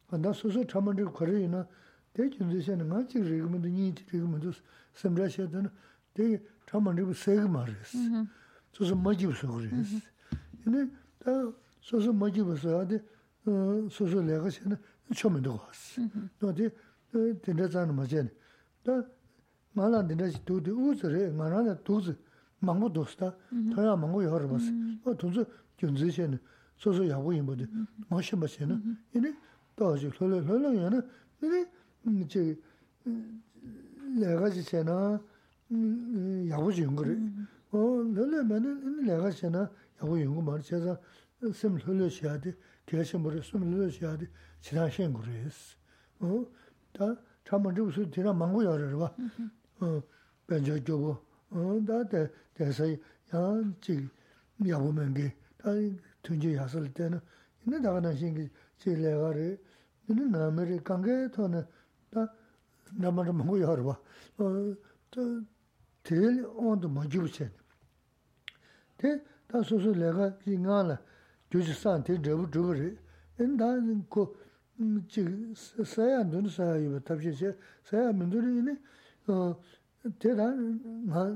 [0.08, 1.66] 나 소소 참만들 거리나
[2.14, 4.52] 대진지세는 마치 리그면도 니 리그면도
[4.94, 5.68] sembra시다는
[6.14, 7.98] 되게 참만들 세게 말했어
[8.72, 9.98] 소소 뭐지서 그랬어
[10.64, 11.30] 근데 다
[11.80, 13.02] 소소 뭐지서 하데
[13.46, 14.76] 어 소소 내가 전에
[15.14, 16.02] 처음에도 왔어
[16.40, 16.70] 너디
[17.42, 18.28] 된다잖아 맞잖아
[18.82, 19.02] 다
[19.72, 22.16] 말안 된다지 두두 우즈래 말안에 두즈
[22.60, 23.34] 망고 도스다
[23.74, 24.66] 더야 망고 여러 봤어
[25.04, 25.44] 어 돈서
[25.76, 26.38] 견지세는
[26.76, 27.66] 소소 야고 임보데
[28.08, 28.80] 뭐시 뭐시나
[29.14, 29.34] 이네
[29.76, 31.02] 또지 흘러 흘러 야나
[31.42, 31.66] 이네
[32.28, 32.40] 저
[34.18, 35.20] 내가 지세나
[36.48, 37.16] 야고 좀 그래
[37.70, 39.70] 어 흘러면은 내가 지세나
[40.02, 40.98] 야고 연구 말 제가
[41.52, 42.54] 심 흘러 셔야 돼
[42.84, 44.26] 대신 뭐를 심 흘러 셔야 돼
[44.60, 45.76] 지난 신 그래스
[46.20, 50.02] 어다 참만 좀 무슨 지난 망고 열어 봐어
[50.46, 51.18] 변조 교고
[51.50, 52.04] 어다
[52.54, 52.84] 대서
[53.32, 54.08] 야지
[54.66, 55.34] 야보면 게
[56.22, 57.20] tunji yasal tena,
[57.66, 59.58] ina daga na shingi chi lega re,
[60.08, 61.66] ina nami re kange tohne,
[62.10, 62.28] da
[62.98, 63.98] nama ra mungu yarwa,
[66.02, 67.50] tel ondo manjibu chen.
[69.01, 71.01] Te ta susu lega ki nga la
[71.49, 72.97] gyuji san te drabu drabu re.
[73.37, 73.67] En ta
[74.07, 74.35] ko
[74.77, 78.77] mm, chik saya ndun saya yuwa tabshi che, saya menduri ini
[80.19, 81.35] te ta nga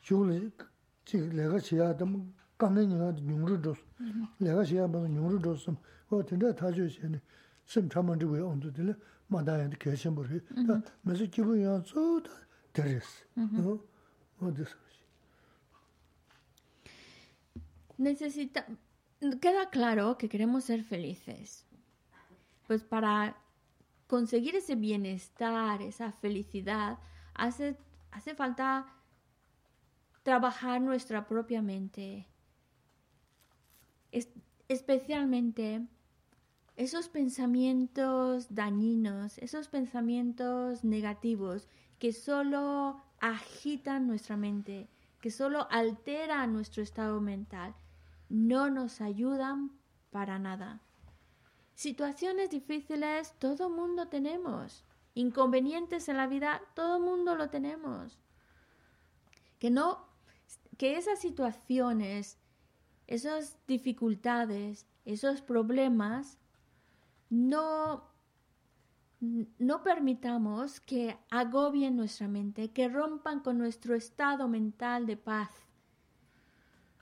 [0.00, 0.40] shukla
[1.04, 3.78] chik lega chiya tam kamne nga nyungru dos.
[4.00, 4.24] Mm-hmm.
[4.38, 5.76] Lega chiya bada nyungru dos sam.
[6.08, 7.20] O tenda tajo che ne
[7.64, 10.40] sim chaman dhigwe ondu dili ma dayan di kaya shenpo re.
[10.66, 12.30] Ta mesi kibu yang tsu ta
[12.72, 13.26] teres.
[14.40, 14.76] O desa.
[17.98, 18.66] Necesita,
[19.40, 21.64] queda claro que queremos ser felices.
[22.66, 23.36] Pues para
[24.06, 26.98] conseguir ese bienestar, esa felicidad,
[27.34, 27.76] hace,
[28.10, 28.86] hace falta
[30.22, 32.26] trabajar nuestra propia mente,
[34.68, 35.86] especialmente
[36.76, 44.88] esos pensamientos dañinos, esos pensamientos negativos que solo agitan nuestra mente,
[45.20, 47.74] que solo alteran nuestro estado mental,
[48.28, 49.70] no nos ayudan
[50.10, 50.80] para nada.
[51.74, 54.84] Situaciones difíciles todo mundo tenemos.
[55.14, 58.18] Inconvenientes en la vida todo mundo lo tenemos.
[59.58, 60.06] Que no
[60.78, 62.38] que esas situaciones
[63.06, 66.38] esas dificultades, esos problemas,
[67.30, 68.04] no,
[69.20, 75.50] no permitamos que agobien nuestra mente, que rompan con nuestro estado mental de paz.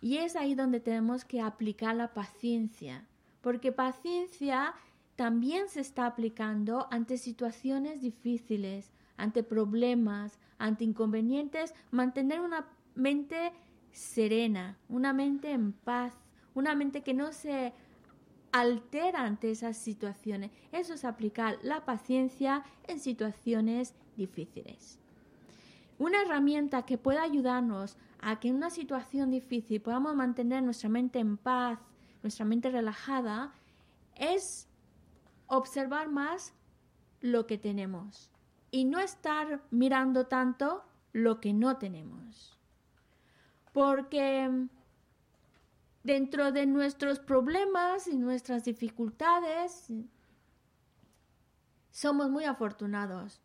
[0.05, 3.07] Y es ahí donde tenemos que aplicar la paciencia,
[3.41, 4.75] porque paciencia
[5.17, 13.55] también se está aplicando ante situaciones difíciles, ante problemas, ante inconvenientes, mantener una mente
[13.93, 16.13] serena, una mente en paz,
[16.55, 17.73] una mente que no se
[18.53, 20.51] altera ante esas situaciones.
[20.71, 24.99] Eso es aplicar la paciencia en situaciones difíciles.
[25.99, 31.19] Una herramienta que pueda ayudarnos a que en una situación difícil podamos mantener nuestra mente
[31.19, 31.79] en paz,
[32.23, 33.53] nuestra mente relajada,
[34.15, 34.69] es
[35.47, 36.55] observar más
[37.21, 38.31] lo que tenemos
[38.71, 42.55] y no estar mirando tanto lo que no tenemos
[43.75, 44.69] porque
[46.05, 49.93] dentro de nuestros problemas y nuestras dificultades
[51.91, 53.43] somos muy afortunados.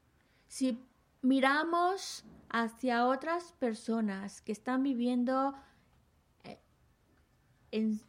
[0.48, 0.80] Si
[1.22, 5.54] miramos hacia otras personas que están viviendo
[6.44, 6.60] eh,
[7.72, 8.00] en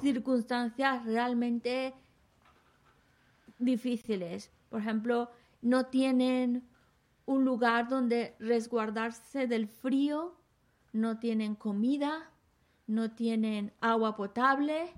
[0.00, 1.94] circunstancias realmente
[3.58, 5.30] difíciles, por ejemplo,
[5.62, 6.68] no tienen
[7.24, 10.36] un lugar donde resguardarse del frío,
[10.92, 12.30] no tienen comida,
[12.86, 14.92] no tienen agua potable,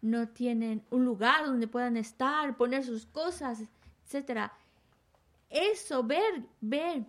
[0.00, 3.62] no tienen un lugar donde puedan estar, poner sus cosas,
[4.06, 4.52] etc.
[5.54, 7.04] Eso, ver, ver,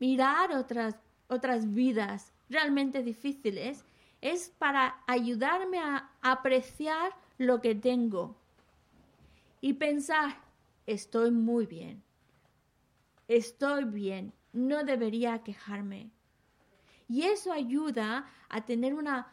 [0.00, 0.96] mirar otras,
[1.28, 3.84] otras vidas realmente difíciles,
[4.20, 8.34] es para ayudarme a apreciar lo que tengo
[9.60, 10.36] y pensar,
[10.84, 12.02] estoy muy bien,
[13.28, 16.10] estoy bien, no debería quejarme.
[17.08, 19.32] Y eso ayuda a tener una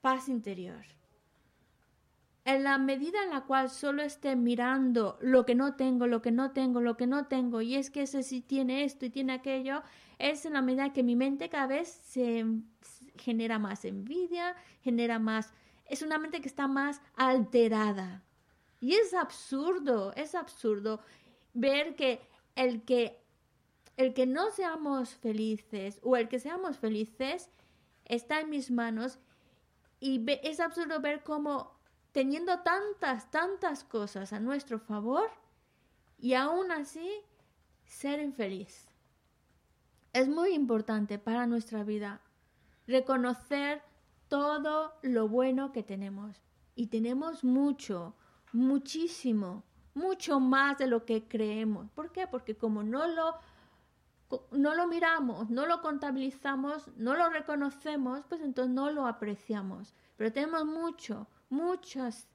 [0.00, 0.82] paz interior.
[2.46, 6.30] En la medida en la cual solo esté mirando lo que no tengo, lo que
[6.30, 9.32] no tengo, lo que no tengo, y es que ese sí tiene esto y tiene
[9.32, 9.82] aquello,
[10.20, 12.46] es en la medida que mi mente cada vez se
[13.18, 15.52] genera más envidia, genera más...
[15.86, 18.22] Es una mente que está más alterada.
[18.80, 21.00] Y es absurdo, es absurdo
[21.52, 22.20] ver que
[22.54, 23.24] el que
[23.96, 27.50] el que no seamos felices o el que seamos felices
[28.04, 29.18] está en mis manos
[29.98, 31.75] y es absurdo ver cómo
[32.16, 35.28] teniendo tantas, tantas cosas a nuestro favor
[36.18, 37.10] y aún así
[37.84, 38.88] ser infeliz.
[40.14, 42.22] Es muy importante para nuestra vida
[42.86, 43.82] reconocer
[44.28, 46.40] todo lo bueno que tenemos.
[46.74, 48.14] Y tenemos mucho,
[48.50, 49.62] muchísimo,
[49.92, 51.90] mucho más de lo que creemos.
[51.90, 52.26] ¿Por qué?
[52.26, 53.34] Porque como no lo
[54.52, 59.94] no lo miramos, no lo contabilizamos, no lo reconocemos, pues entonces no lo apreciamos.
[60.16, 62.26] Pero tenemos mucho, muchas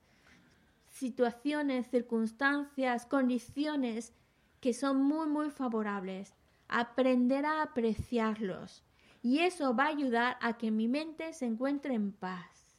[0.89, 4.13] situaciones, circunstancias, condiciones
[4.59, 6.35] que son muy, muy favorables.
[6.67, 8.83] Aprender a apreciarlos.
[9.23, 12.77] Y eso va a ayudar a que mi mente se encuentre en paz.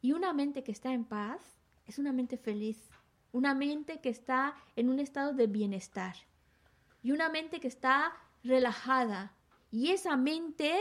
[0.00, 1.40] Y una mente que está en paz
[1.86, 2.90] es una mente feliz,
[3.32, 6.16] una mente que está en un estado de bienestar
[7.02, 8.12] y una mente que está
[8.44, 9.34] relajada.
[9.70, 10.74] Y esa mente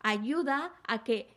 [0.00, 1.36] ayuda a que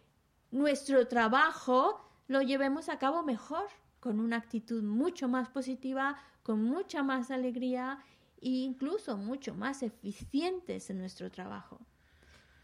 [0.52, 3.68] nuestro trabajo lo llevemos a cabo mejor,
[4.00, 8.00] con una actitud mucho más positiva, con mucha más alegría
[8.40, 11.82] e incluso mucho más eficientes en nuestro trabajo.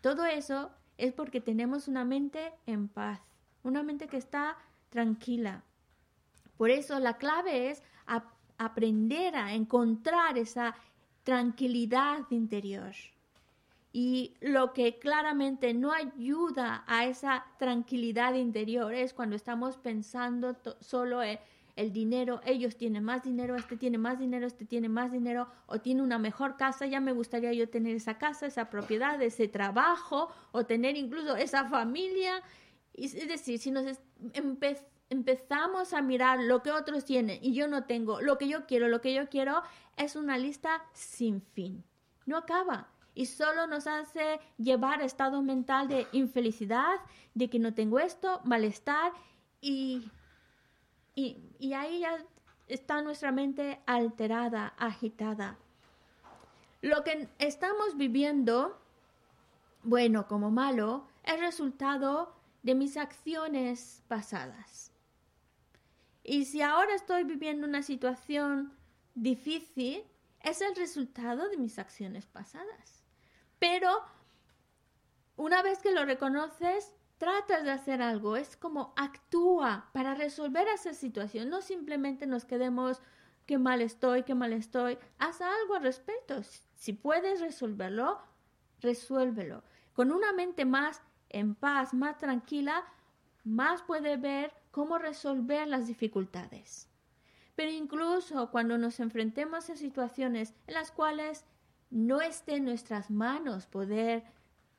[0.02, 3.20] Todo eso es porque tenemos una mente en paz,
[3.64, 4.56] una mente que está
[4.90, 5.64] tranquila.
[6.58, 7.82] Por eso la clave es
[8.58, 10.76] aprender a encontrar esa
[11.24, 12.94] tranquilidad interior.
[13.98, 21.24] Y lo que claramente no ayuda a esa tranquilidad interior es cuando estamos pensando solo
[21.24, 21.40] en
[21.78, 25.80] el dinero, ellos tienen más dinero, este tiene más dinero, este tiene más dinero, o
[25.80, 30.28] tiene una mejor casa, ya me gustaría yo tener esa casa, esa propiedad, ese trabajo,
[30.52, 32.44] o tener incluso esa familia.
[32.92, 33.98] Es decir, si nos
[35.10, 38.90] empezamos a mirar lo que otros tienen y yo no tengo, lo que yo quiero,
[38.90, 39.62] lo que yo quiero,
[39.96, 41.86] es una lista sin fin.
[42.26, 46.96] No acaba y solo nos hace llevar a estado mental de infelicidad,
[47.34, 49.12] de que no tengo esto, malestar
[49.62, 50.12] y
[51.16, 52.18] y, ahí ya
[52.68, 55.58] está nuestra mente alterada, agitada.
[56.82, 58.78] Lo que estamos viviendo,
[59.84, 64.92] bueno como malo, es resultado de mis acciones pasadas.
[66.24, 68.74] Y si ahora estoy viviendo una situación
[69.14, 70.04] difícil,
[70.42, 72.95] es el resultado de mis acciones pasadas.
[73.68, 74.00] Pero
[75.38, 80.94] una vez que lo reconoces, tratas de hacer algo, es como actúa para resolver esa
[80.94, 83.02] situación, no simplemente nos quedemos
[83.48, 86.44] qué mal estoy, qué mal estoy, haz algo al respecto.
[86.76, 88.20] Si puedes resolverlo,
[88.82, 89.64] resuélvelo.
[89.94, 92.86] Con una mente más en paz, más tranquila,
[93.44, 96.88] más puede ver cómo resolver las dificultades.
[97.56, 101.46] Pero incluso cuando nos enfrentemos a situaciones en las cuales
[101.90, 104.24] no esté en nuestras manos poder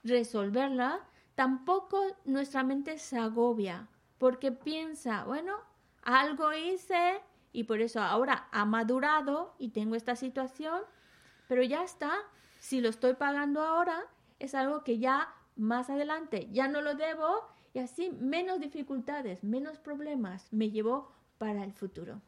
[0.05, 1.01] resolverla,
[1.35, 3.89] tampoco nuestra mente se agobia
[4.19, 5.57] porque piensa, bueno,
[6.03, 7.21] algo hice
[7.53, 10.83] y por eso ahora ha madurado y tengo esta situación,
[11.49, 12.13] pero ya está,
[12.61, 14.05] si lo estoy pagando ahora,
[14.39, 19.79] es algo que ya más adelante ya no lo debo y así menos dificultades, menos
[19.79, 22.21] problemas me llevo para el futuro.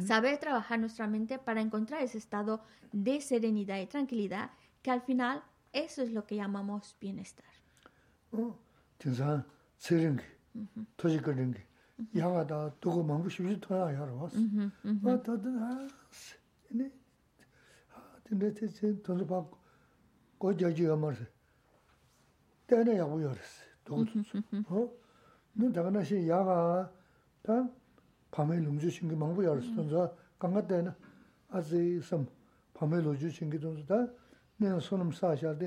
[0.00, 2.62] Saber trabajar nuestra mente para encontrar ese estado
[2.92, 7.44] de serenidad y tranquilidad que al final eso es lo que llamamos bienestar.
[28.31, 30.91] 밤에 lum주 신기 망부 열었어 돈자 강가 때는
[31.49, 32.27] 아직 좀
[32.73, 34.07] 밤에 lum주 신기 돈다
[34.57, 35.57] 내가 손음 사셔야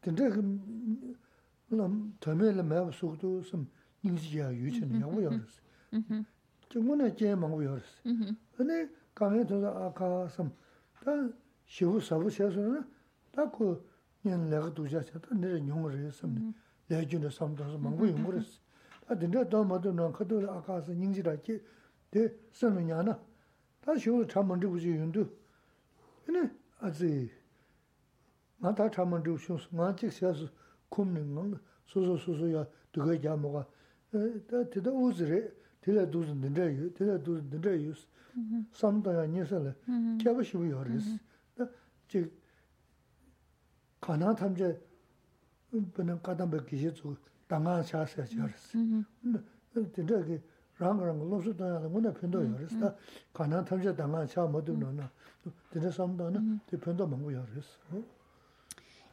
[0.00, 0.28] 근데
[1.68, 3.68] 그럼 더메를 매우 속도 좀
[4.02, 5.62] 인지야 유전 양고 열었어.
[5.94, 6.24] 음.
[6.68, 8.02] 정말 제 망고 열었어.
[8.06, 8.36] 음.
[8.56, 12.84] 근데 강에 더 아까 좀다 쉬고 사고 셔서는
[13.32, 13.84] 딱그
[14.22, 16.28] 년 내가 두자서 내 용을 했어.
[16.88, 18.44] 내준의 삼도서 망고 용을
[19.11, 21.57] ā dīndrā dā mā dō nā kā dō ā kā sā nying jī rā kī
[22.15, 22.23] dē
[22.55, 23.17] sā nō nyā na
[23.83, 25.25] tā shio chā mā rī gu jī yun dō
[26.31, 26.43] nē
[26.79, 27.11] ā zī
[28.63, 30.47] ngā tā chā mā rī gu shio ngā chik sā sū
[30.95, 31.59] kūm nī ngā
[31.91, 32.63] sū sū sū sū yā
[32.95, 33.63] dō gā yā mō gā
[34.71, 35.41] tē tā wū zī rē
[35.83, 37.95] tē lā dū zī dīndrā yu tē lā dū zī dīndrā yu
[38.79, 39.73] sā mā tā yā nyē sā lā
[40.21, 41.67] kia bā shio yā rī sī
[42.07, 42.23] chī
[43.99, 44.71] kā nā tam chā
[45.71, 47.15] bā nā kā tam bā kī shī tsū
[49.95, 50.41] dindra ki
[50.79, 52.73] ranga ranga losu danya la nguna pendo yu haris
[53.33, 55.09] kana tamze dangan cha madu na
[55.71, 56.39] dindra samda na
[56.69, 57.77] di pendo mangu yu haris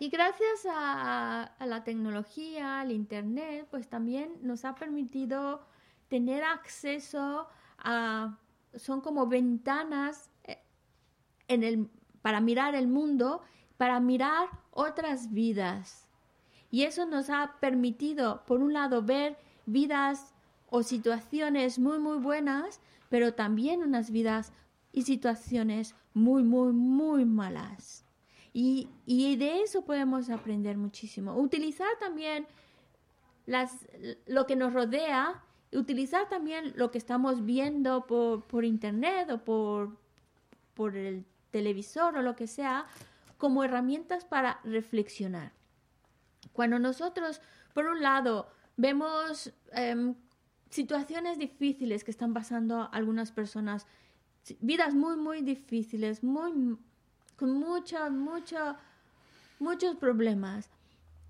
[0.01, 5.61] Y gracias a, la tecnología, al Internet, pues también nos ha permitido
[6.09, 8.39] tener acceso a,
[8.76, 10.62] son como ventanas eh,
[11.49, 11.91] en el,
[12.22, 13.43] para mirar el mundo,
[13.76, 16.07] para mirar otras vidas.
[16.71, 20.35] Y eso nos ha permitido, por un lado, ver vidas
[20.71, 24.53] o situaciones muy, muy buenas, pero también unas vidas
[24.93, 28.05] y situaciones muy, muy, muy malas.
[28.53, 31.37] Y, de eso podemos aprender muchísimo.
[31.37, 32.47] Utilizar también
[33.47, 33.87] las,
[34.27, 39.97] lo que nos rodea utilizar también lo que estamos viendo por, por internet o por,
[40.75, 42.87] por el televisor o lo que sea
[43.37, 45.53] como herramientas para reflexionar.
[46.59, 47.40] Cuando nosotros,
[47.72, 50.16] por un lado, vemos em,
[50.70, 53.86] situaciones difíciles que están pasando algunas personas,
[54.59, 56.76] vidas muy, muy difíciles, muy,
[57.36, 58.74] con muchos, muchos,
[59.61, 60.68] muchos problemas.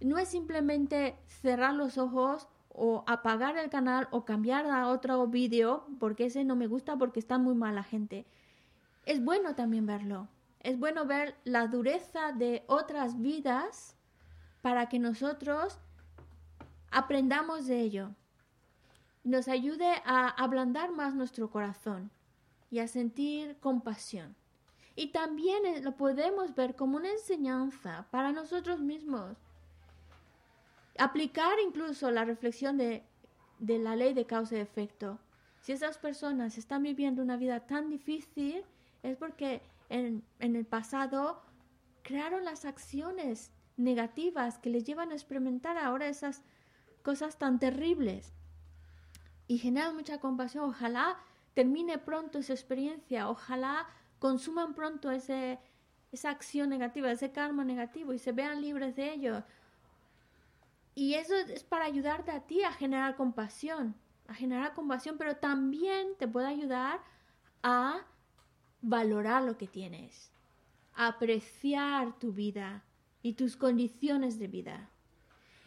[0.00, 5.86] No es simplemente cerrar los ojos o apagar el canal o cambiar a otro vídeo
[6.00, 8.24] porque ese no me gusta porque está muy mala gente.
[9.04, 10.26] Es bueno también verlo.
[10.60, 13.97] Es bueno ver la dureza de otras vidas
[14.62, 15.78] para que nosotros
[16.90, 18.10] aprendamos de ello.
[19.24, 22.10] Nos ayude a ablandar más nuestro corazón
[22.70, 24.34] y a sentir compasión.
[24.96, 29.36] Y también eh, lo podemos ver como una enseñanza para nosotros mismos.
[30.98, 33.04] Aplicar incluso la reflexión de,
[33.58, 35.18] de la ley de causa y efecto.
[35.60, 38.64] Si esas personas están viviendo una vida tan difícil,
[39.02, 41.42] es porque en, en el pasado
[42.02, 46.42] crearon las acciones negativas que les llevan a experimentar ahora esas
[47.02, 48.34] cosas tan terribles.
[49.46, 50.64] Y generan mucha compasión.
[50.64, 51.16] Ojalá
[51.54, 55.58] termine pronto esa experiencia, ojalá consuman pronto ese,
[56.12, 59.44] esa acción negativa, ese karma negativo y se vean libres de ello.
[60.94, 63.94] Y eso es para ayudarte a ti a generar compasión,
[64.26, 67.00] a generar compasión, pero también te puede ayudar
[67.62, 68.04] a
[68.82, 70.30] valorar lo que tienes,
[70.94, 72.84] a apreciar tu vida,
[73.28, 74.88] y tus condiciones de vida.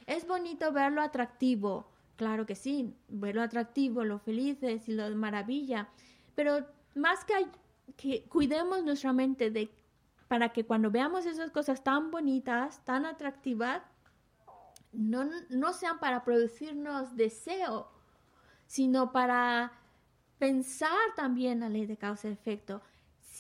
[0.08, 5.88] Es bonito verlo atractivo, claro que sí, verlo atractivo, lo felices y lo de maravilla,
[6.34, 7.36] pero más que,
[7.96, 9.70] que cuidemos nuestra mente de,
[10.28, 13.84] para que cuando veamos esas cosas tan bonitas, tan atractivas,
[14.92, 17.92] no, no sean para producirnos deseo,
[18.66, 19.72] sino para
[20.40, 22.82] pensar también la ley de causa y efecto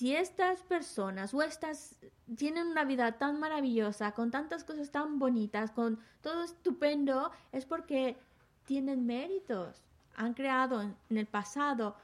[0.02, 1.99] si estas personas o estas
[2.36, 8.18] tienen una vida tan maravillosa, con tantas cosas tan bonitas, con todo estupendo, es porque
[8.66, 9.84] tienen méritos,
[10.16, 11.95] han creado en, el pasado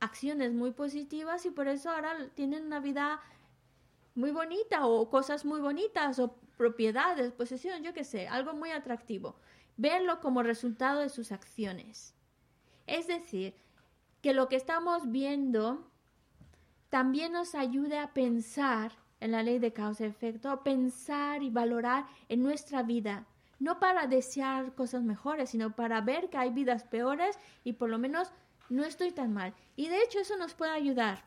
[0.00, 3.20] acciones muy positivas y por eso ahora tienen una vida
[4.14, 9.36] muy bonita o cosas muy bonitas o propiedades, posesiones, yo qué sé, algo muy atractivo.
[9.76, 12.14] Verlo como resultado de sus acciones.
[12.86, 13.54] Es decir,
[14.22, 15.91] que lo que estamos viendo
[16.92, 22.04] también nos ayude a pensar en la ley de causa y efecto, pensar y valorar
[22.28, 23.24] en nuestra vida,
[23.58, 27.98] no para desear cosas mejores, sino para ver que hay vidas peores y por lo
[27.98, 28.30] menos
[28.68, 29.54] no estoy tan mal.
[29.74, 31.24] Y de hecho eso nos puede ayudar.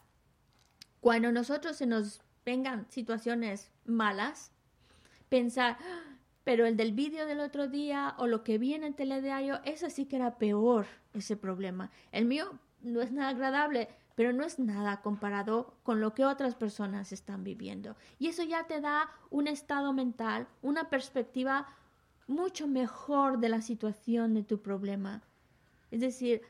[1.00, 4.52] Cuando nosotros se nos vengan situaciones malas,
[5.30, 8.94] pensar, ah, pero el del vídeo del otro día o lo que vi en el
[8.94, 10.86] telediario, eso sí que era peor,
[11.16, 11.90] ese problema.
[12.12, 16.56] El mío no es nada agradable, pero no es nada comparado con lo que otras
[16.56, 17.96] personas están viviendo.
[18.18, 21.68] Y eso ya te da un estado mental, una perspectiva
[22.28, 25.22] mucho mejor de la situación de tu problema.
[25.92, 26.42] Es decir,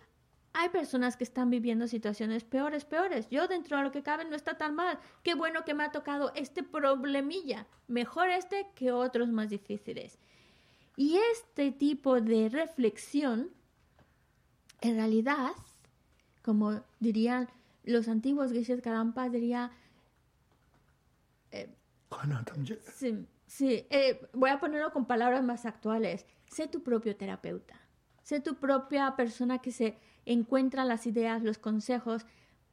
[0.53, 3.27] hay personas que están viviendo situaciones peores, peores.
[3.29, 4.99] Yo dentro de lo que cabe no está tan mal.
[5.21, 7.67] Qué bueno que me ha tocado este problemilla.
[7.87, 10.17] Mejor este que otros más difíciles.
[10.95, 13.49] Y este tipo de reflexión,
[14.79, 15.51] en realidad,
[16.41, 17.49] como dirían
[17.85, 19.71] los antiguos Geshe Kadampa, diría...
[21.51, 21.69] Eh,
[22.93, 26.25] sí, sí eh, voy a ponerlo con palabras más actuales.
[26.47, 27.79] Sé tu propio terapeuta.
[28.23, 32.25] Sé tu propia persona que se encuentra las ideas, los consejos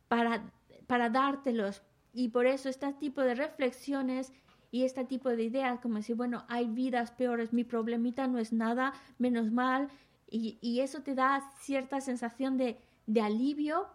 [0.09, 0.51] para,
[0.87, 1.83] para dártelos.
[2.13, 4.33] Y por eso este tipo de reflexiones
[4.71, 8.53] y este tipo de ideas, como decir, bueno, hay vidas peores, mi problemita no es
[8.53, 9.89] nada, menos mal,
[10.31, 13.87] y, y eso te da cierta sensación de, de alivio,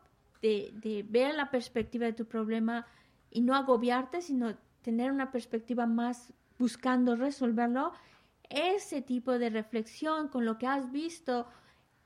[0.42, 2.86] de, de, ver la perspectiva de tu problema
[3.32, 7.92] y no agobiarte, sino tener una perspectiva más buscando resolverlo,
[8.50, 11.48] ese tipo de reflexión con lo que has visto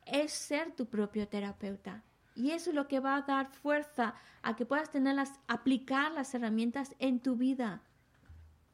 [0.06, 2.04] es ser tu propio terapeuta.
[2.36, 6.34] Y eso es lo que va a dar fuerza a que puedas tenerlas, aplicar las
[6.34, 7.82] herramientas en tu vida.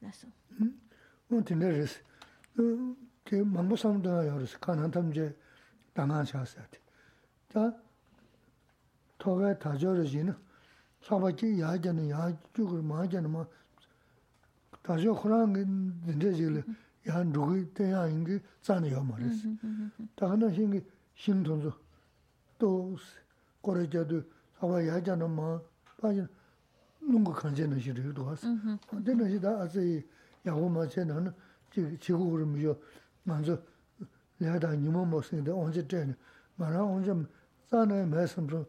[0.00, 0.28] Eso.
[9.28, 10.34] chōgāi tāchō rā shī na,
[11.04, 13.44] sāpa chī yā chāna, yā chūgā mā chāna mā,
[14.84, 15.62] tāchō khurāṅ gā
[16.08, 16.62] dīndē shī lī,
[17.04, 19.52] yā rūgī tē yā yīngi tsāni yā mā rā sī.
[20.16, 20.80] Tā khā na shī ngi
[21.20, 21.72] shīng tōng sō,
[22.60, 22.68] tō
[23.64, 24.22] kōrā chā tu,
[24.56, 25.60] sāpa yā chāna mā,
[26.00, 26.28] pā chāna,
[27.04, 28.48] nūngu kāñchē na shī rī duwa sī.
[29.04, 30.00] Tē na shī tā āsī
[30.44, 31.20] yā gu mā chē na,
[31.74, 32.72] chī gu gu rī mī yō,
[33.28, 33.60] mā sō,
[34.40, 36.14] lē tā nyūmā mō sī ngā tā, onchē tē na,
[36.56, 38.66] mā rā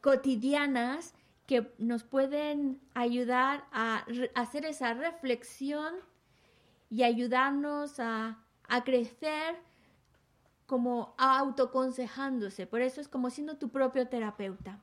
[0.00, 1.14] cotidianas
[1.46, 4.04] que nos pueden ayudar a
[4.34, 5.94] hacer esa reflexión
[6.90, 8.38] y ayudarnos a,
[8.68, 9.56] a crecer
[10.66, 12.66] como autoconsejándose.
[12.66, 14.80] Por eso es como siendo tu propio terapeuta.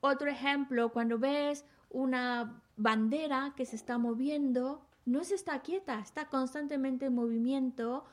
[0.00, 6.28] Otro ejemplo, cuando ves una bandera que se está moviendo, no se está quieta, está
[6.28, 8.04] constantemente en movimiento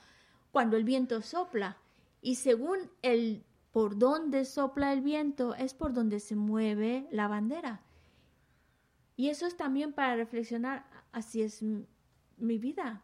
[0.52, 1.78] cuando el viento sopla.
[2.22, 7.82] Y según el por dónde sopla el viento, es por donde se mueve la bandera.
[9.18, 11.62] Y eso es también para reflexionar, así es
[12.38, 13.04] mi vida.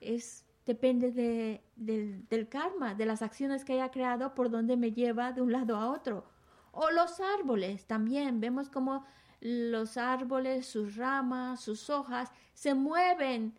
[0.00, 5.32] Es depende de, del karma, de las acciones que haya creado, por donde me lleva
[5.32, 6.26] de un lado a otro.
[6.72, 9.04] O los árboles también, vemos como
[9.40, 13.56] los árboles, sus ramas, sus hojas, se mueven,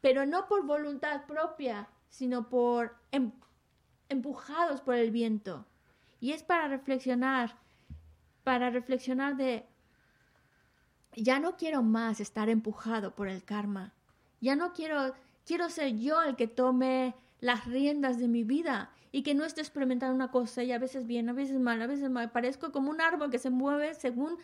[0.00, 3.32] pero no por voluntad propia, sino por em,
[4.08, 5.66] empujados por el viento.
[6.20, 7.56] Y es para reflexionar,
[8.44, 9.66] para reflexionar de,
[11.14, 13.92] ya no quiero más estar empujado por el karma,
[14.40, 15.14] ya no quiero
[15.48, 19.60] Quiero ser yo el que tome las riendas de mi vida y que no esté
[19.60, 22.30] experimentando una cosa y a veces bien, a veces mal, a veces mal.
[22.30, 24.38] Parezco como un árbol que se mueve según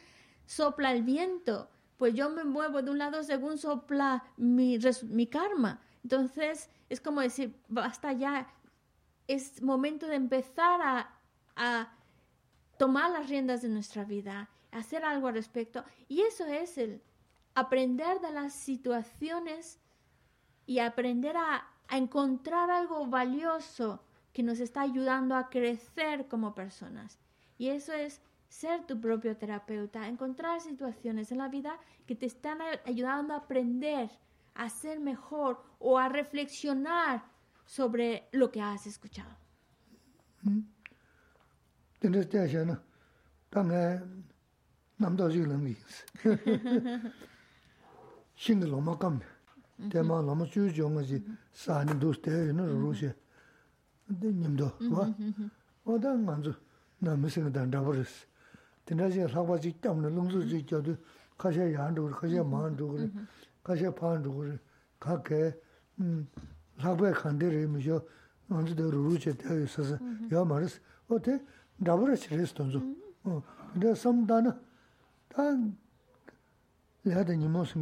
[0.46, 1.70] sopla el viento.
[1.96, 4.78] Pues yo me muevo de un lado según sopla mi,
[5.10, 5.80] mi karma.
[6.02, 8.48] Entonces es como decir, basta ya,
[9.26, 11.18] es momento de empezar a,
[11.56, 11.92] a
[12.78, 15.84] tomar las riendas de nuestra vida, hacer algo al respecto.
[16.08, 17.02] Y eso es el
[17.54, 19.78] aprender de las situaciones
[20.66, 24.02] y aprender a, encontrar algo valioso
[24.34, 27.18] que nos está ayudando a crecer como personas.
[27.56, 32.58] Y eso es ser tu propio terapeuta, encontrar situaciones en la vida que te están
[32.84, 34.10] ayudando a aprender,
[34.54, 37.24] a ser mejor o a reflexionar
[37.64, 39.30] sobre lo que has escuchado.
[49.90, 50.20] tēmā
[54.06, 55.14] 근데 님도 와
[55.84, 56.54] 어다 만주
[56.98, 58.26] 나 무슨 단다버스
[58.84, 60.96] 된다지 사과지 때문에 농수지 저도
[61.36, 62.98] 가셔 양도 가셔 만도
[63.62, 64.56] 가셔 판도
[65.00, 65.54] 가게
[66.00, 66.28] 음
[66.80, 68.02] 사과에 간데를 미셔
[68.48, 69.98] 언제도 루루체 되어 있어서
[70.32, 71.40] 야 말스 어.때?
[71.84, 72.78] 다버스 레스톤조
[73.24, 73.42] 어
[73.72, 74.58] 근데 섬다나
[75.28, 75.76] 단
[77.06, 77.78] 야다 님모스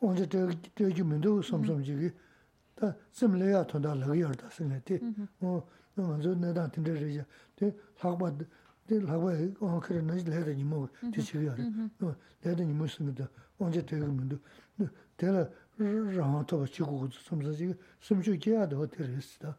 [0.00, 2.10] 언제 되게 되게 민도 섬섬지기
[2.78, 5.00] som som ji gi ta sim le ya thonda la gi arda sin ne te
[5.40, 5.62] o
[5.96, 7.24] no ma zo ne da tin de re ja
[7.56, 8.46] te lag ba de
[9.00, 11.54] lag ba o kre ne le de ni mo ti chi ya
[12.00, 14.38] no le de ni mo sin de onze te ju mendo
[15.16, 15.48] te la
[16.16, 19.20] ra to ba chi gu som sa ji sim ju ge ya de te re
[19.20, 19.56] sta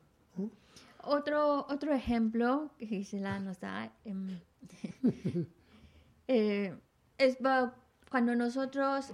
[1.01, 3.89] Otro, otro ejemplo que Gisela nos da
[6.27, 6.73] eh,
[7.17, 7.37] es
[8.09, 9.13] cuando nosotros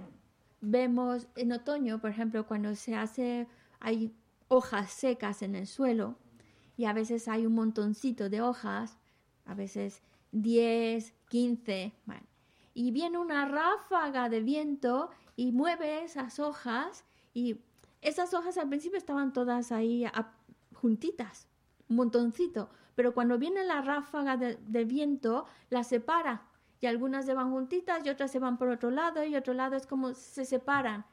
[0.60, 3.46] vemos en otoño, por ejemplo, cuando se hace,
[3.80, 4.14] hay
[4.48, 6.16] hojas secas en el suelo
[6.76, 8.98] y a veces hay un montoncito de hojas,
[9.44, 10.02] a veces
[10.32, 11.92] 10, 15,
[12.74, 17.60] y viene una ráfaga de viento y mueve esas hojas y
[18.02, 20.04] esas hojas al principio estaban todas ahí
[20.74, 21.48] juntitas,
[21.88, 26.46] un montoncito, pero cuando viene la ráfaga de, de viento, las separa
[26.80, 29.76] y algunas se van juntitas y otras se van por otro lado y otro lado
[29.76, 31.06] es como se separan.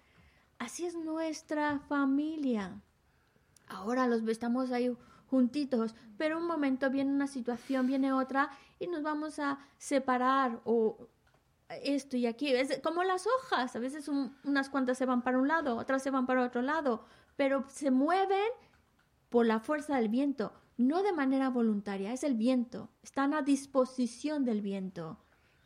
[0.63, 2.81] Así es nuestra familia.
[3.67, 4.95] Ahora los estamos ahí
[5.27, 8.49] juntitos, pero un momento viene una situación, viene otra
[8.79, 11.09] y nos vamos a separar o
[11.83, 12.53] esto y aquí.
[12.53, 16.11] Es como las hojas, a veces unas cuantas se van para un lado, otras se
[16.11, 17.03] van para otro lado,
[17.35, 18.47] pero se mueven
[19.27, 24.45] por la fuerza del viento, no de manera voluntaria, es el viento, están a disposición
[24.45, 25.19] del viento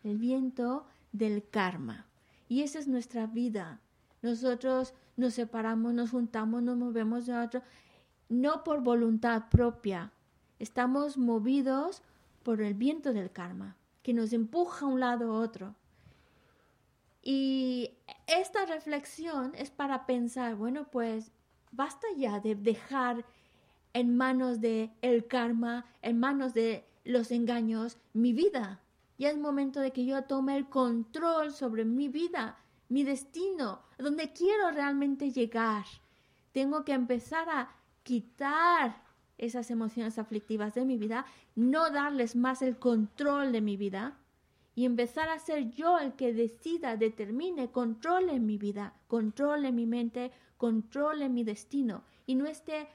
[0.04, 2.08] el viento del karma.
[2.48, 3.82] Y esa es nuestra vida.
[4.22, 7.62] Nosotros nos separamos, nos juntamos, nos movemos de otro,
[8.30, 10.12] no por voluntad propia.
[10.60, 12.02] Estamos movidos
[12.44, 15.76] por el viento del karma, que nos empuja a un lado u otro.
[17.22, 17.92] Y
[18.26, 21.32] esta reflexión es para pensar, bueno, pues
[21.72, 23.26] basta ya de dejar
[23.94, 28.82] en manos de el karma, en manos de los engaños, mi vida.
[29.18, 32.58] Ya es momento de que yo tome el control sobre mi vida,
[32.90, 35.86] mi destino, donde quiero realmente llegar.
[36.52, 37.70] Tengo que empezar a
[38.04, 39.04] quitar
[39.38, 41.26] esas emociones aflictivas de mi vida,
[41.56, 44.18] no darles más el control de mi vida
[44.74, 50.32] y empezar a ser yo el que decida, determine, controle mi vida, controle mi mente,
[50.58, 52.88] controle mi destino y no esté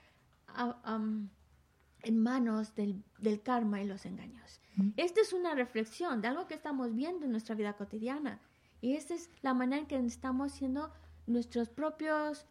[2.03, 3.03] en manos del,
[3.43, 4.61] karma y los engaños.
[4.77, 4.91] Mm.
[4.97, 8.41] Esta es una reflexión de algo que estamos viendo en nuestra vida cotidiana
[8.83, 10.93] y esta es la manera en que estamos siendo
[11.27, 12.47] nuestros propios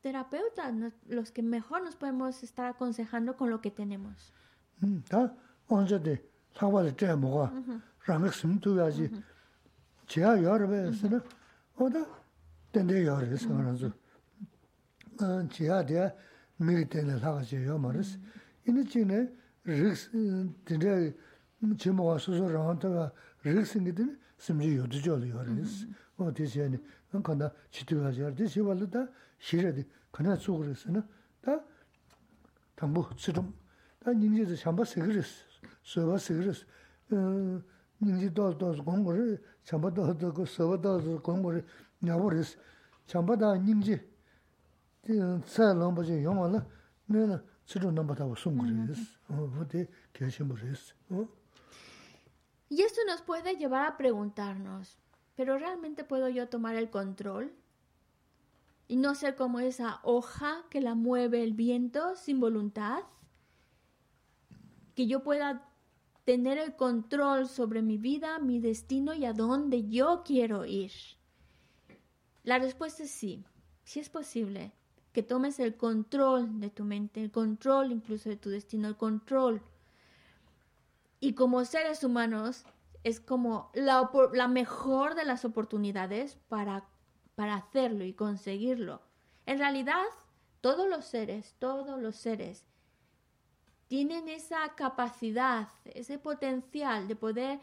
[0.00, 0.74] terapeutas,
[1.06, 4.32] los que mejor nos podemos estar aconsejando con lo que tenemos.
[24.44, 25.88] 심지 요드절 요리스.
[26.16, 26.76] 뭐 대신에
[27.12, 29.08] 안 간다 지도가 잘 되시 발다.
[29.38, 31.02] 싫어디 간다 속으로서는
[31.40, 31.64] 다
[32.76, 33.54] 담보 지름.
[34.00, 35.44] 다 닌지도 잠바 세그리스
[35.82, 36.66] 서바 세그리스
[37.12, 37.62] 어
[38.02, 41.64] 닌지도 도 공부를 잠바도 도고 서바도 공부를
[42.00, 42.58] 나버리스
[43.06, 43.98] 잠바다 닌지
[45.46, 46.60] 살롱버지 용어는
[47.06, 51.26] 내가 지름 넘버다고 숨 그리스 어 어디 계신 버리스 어?
[52.68, 54.98] Y esto nos puede llevar a preguntarnos,
[55.36, 57.54] ¿pero realmente puedo yo tomar el control?
[58.88, 63.02] y no ser como esa hoja que la mueve el viento sin voluntad,
[64.94, 65.68] que yo pueda
[66.24, 70.92] tener el control sobre mi vida, mi destino y a dónde yo quiero ir.
[72.42, 73.44] La respuesta es sí,
[73.84, 74.72] sí es posible
[75.12, 79.62] que tomes el control de tu mente, el control incluso de tu destino, el control.
[81.24, 82.66] Y como seres humanos
[83.02, 86.84] es como la, mejor de las oportunidades para
[87.34, 89.00] para hacerlo y conseguirlo.
[89.46, 90.04] En realidad,
[90.60, 92.66] todos los seres, todos los seres,
[93.88, 97.58] tienen esa capacidad, ese potencial de poder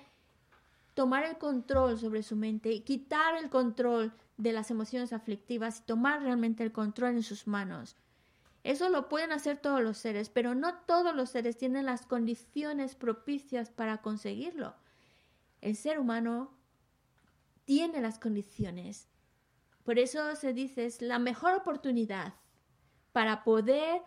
[0.95, 5.84] tomar el control sobre su mente y quitar el control de las emociones aflictivas y
[5.84, 7.95] tomar realmente el control en sus manos.
[8.64, 12.95] Eso lo pueden hacer todos los seres, pero no todos los seres tienen las condiciones
[12.95, 14.76] propicias para conseguirlo.
[15.62, 16.51] El ser humano
[17.66, 19.07] tiene las condiciones
[19.84, 22.36] por eso se dice, es la mejor oportunidad
[23.14, 24.01] para poder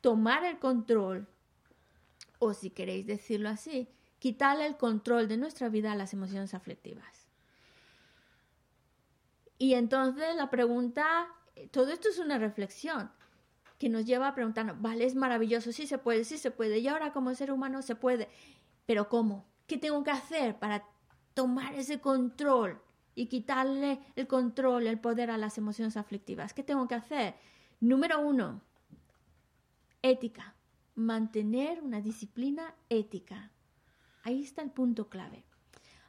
[0.00, 1.28] tomar el control,
[2.38, 7.26] o si queréis decirlo así, quitarle el control de nuestra vida a las emociones aflictivas.
[9.56, 11.28] Y entonces la pregunta,
[11.70, 13.10] todo esto es una reflexión
[13.78, 16.88] que nos lleva a preguntarnos, vale, es maravilloso, sí se puede, sí se puede, y
[16.88, 18.28] ahora como ser humano se puede,
[18.86, 19.46] pero ¿cómo?
[19.66, 20.84] ¿Qué tengo que hacer para
[21.34, 22.80] tomar ese control
[23.18, 26.54] y quitarle el control, el poder a las emociones aflictivas.
[26.54, 27.34] ¿Qué tengo que hacer?
[27.80, 28.60] Número uno,
[30.02, 30.54] ética.
[30.94, 33.50] Mantener una disciplina ética.
[34.22, 35.44] Ahí está el punto clave.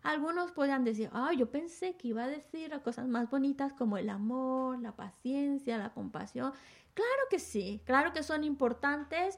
[0.01, 4.09] Algunos podrían decir, ah, yo pensé que iba a decir cosas más bonitas como el
[4.09, 6.53] amor, la paciencia, la compasión.
[6.93, 9.37] Claro que sí, claro que son importantes.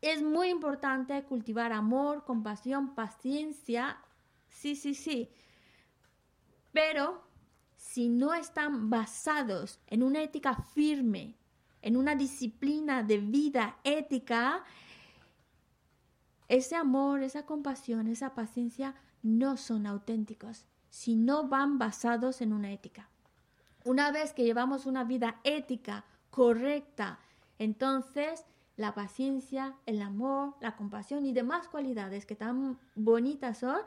[0.00, 3.98] Es muy importante cultivar amor, compasión, paciencia.
[4.48, 5.30] Sí, sí, sí.
[6.72, 7.22] Pero
[7.76, 11.36] si no están basados en una ética firme,
[11.82, 14.64] en una disciplina de vida ética,
[16.48, 18.94] ese amor, esa compasión, esa paciencia
[19.24, 23.08] no son auténticos si no van basados en una ética.
[23.84, 27.18] Una vez que llevamos una vida ética correcta,
[27.58, 28.44] entonces
[28.76, 33.78] la paciencia, el amor, la compasión y demás cualidades que tan bonitas son,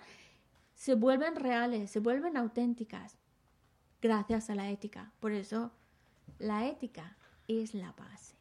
[0.75, 3.17] se vuelven reales, se vuelven auténticas
[4.01, 5.11] gracias a la ética.
[5.19, 5.71] Por eso
[6.39, 7.15] la ética
[7.47, 8.35] es la base.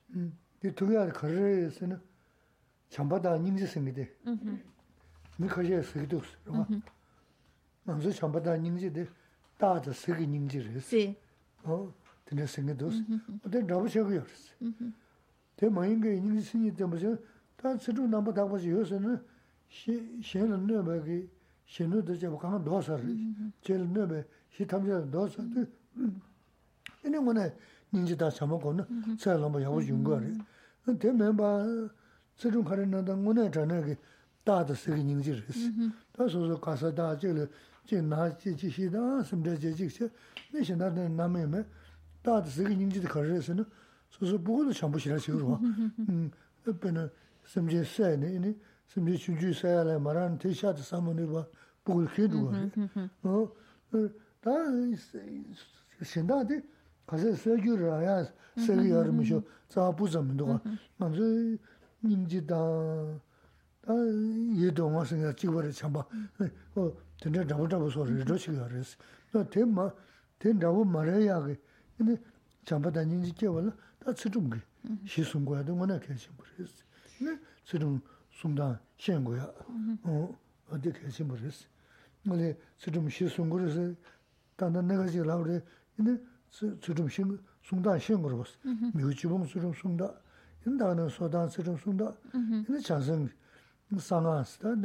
[5.39, 6.67] mi kaxia siki dosi, rwa.
[7.87, 9.09] Nanzu chambada nyingzi de
[9.59, 11.17] dada siki nyingzi resi.
[12.25, 13.05] Tene siki dosi.
[13.45, 14.53] Ote rabu chagu yorisi.
[15.57, 17.17] Te mayinga nyingzi singi tenpasi,
[17.57, 19.21] ta tsiru namba takpasi yosi na
[19.69, 21.29] shenla nyoba ki
[21.65, 23.35] shenu da chaba kanga dosa resi.
[23.61, 25.43] Chela nyoba shi tamja dosa.
[27.03, 27.53] Ene wana
[27.93, 30.43] nyingzi da chama kona tsaya lamba yabu yunga resi.
[30.99, 31.91] Te memba
[32.37, 33.97] tsiru kari nanda ngone chanagi
[34.47, 35.73] 다도 쓰기 닝지르스
[36.13, 37.49] 다소소 가사다 제르
[37.85, 40.09] 제 나지 지시다 심데 제직세
[40.53, 41.65] 내신다네 남에메
[42.23, 43.65] 다도 쓰기 닝지도 거르스는
[44.09, 45.33] 소소 보고도 전부 싫어서
[46.09, 46.31] 음
[46.67, 47.11] 옆에는
[47.45, 48.35] 심제 세네.
[48.35, 51.45] 이니 심제 주주 세야래 말한 티셔츠 사모니 봐.
[51.85, 52.51] 보고 키도
[53.23, 54.51] 어다
[56.03, 56.63] 신다데
[57.07, 58.25] 가서 세규라야
[58.59, 60.61] 세기 여름이죠 자부점도
[60.99, 61.21] 먼저
[62.03, 62.55] 닝지다.
[63.86, 64.58] kasi segyu raya, segyu yar misho, tsa buza mi nduwa.
[64.58, 66.08] Nanzu nimji da da ye do ma sing ya chi wa re chamba
[66.74, 68.86] o ten da da da so re ro chi ga re
[69.32, 69.94] no te ma
[70.38, 71.60] ten da wo ma re ya ge
[71.98, 72.22] ne
[72.64, 74.62] chamba da nimji ke wa da chi dung ge
[75.04, 76.68] shi sung go ya do ma na ke chi bu re
[77.18, 79.54] ne chi dung sung da xian go ya
[80.04, 80.38] o
[80.68, 81.52] o de ke chi bu re
[82.24, 83.96] mo le chi dung shi sung go re se
[84.56, 85.64] da na ne ga ji la re
[85.96, 86.20] ne
[86.50, 89.98] chi dung xin sung da xian go ro mi hu chi bong chi dung sung
[89.98, 90.22] da
[90.66, 92.14] 인다는 소단 쓰는 순다.
[92.32, 93.30] 근데 자선
[93.98, 94.76] 상아스 다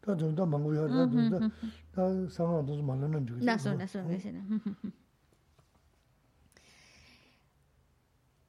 [0.00, 1.50] 다도 망고야 다도
[1.92, 3.38] 다 상아도 좀 만나는 중.
[3.44, 4.42] 나서 나서 그러시네.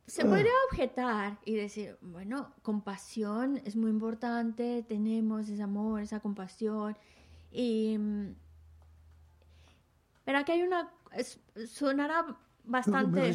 [0.07, 6.95] Se podría objetar y decir, bueno, compasión es muy importante, tenemos ese amor, esa compasión,
[7.51, 7.97] y...
[10.23, 10.89] Pero aquí hay una...
[11.11, 13.33] Es, sonará bastante...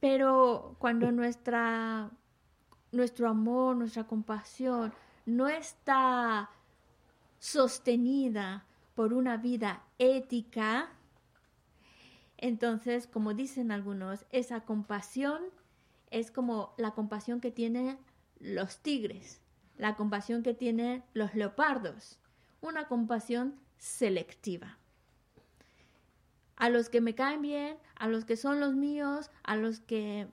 [0.00, 2.10] Pero cuando nuestra,
[2.92, 4.92] nuestro amor, nuestra compasión
[5.26, 6.50] no está
[7.38, 10.90] sostenida por una vida ética,
[12.36, 15.42] entonces, como dicen algunos, esa compasión
[16.10, 17.98] es como la compasión que tienen
[18.38, 19.40] los tigres
[19.78, 22.18] la compasión que tienen los leopardos,
[22.60, 24.76] una compasión selectiva.
[26.56, 30.28] A los que me caen bien, a los que son los míos, a los que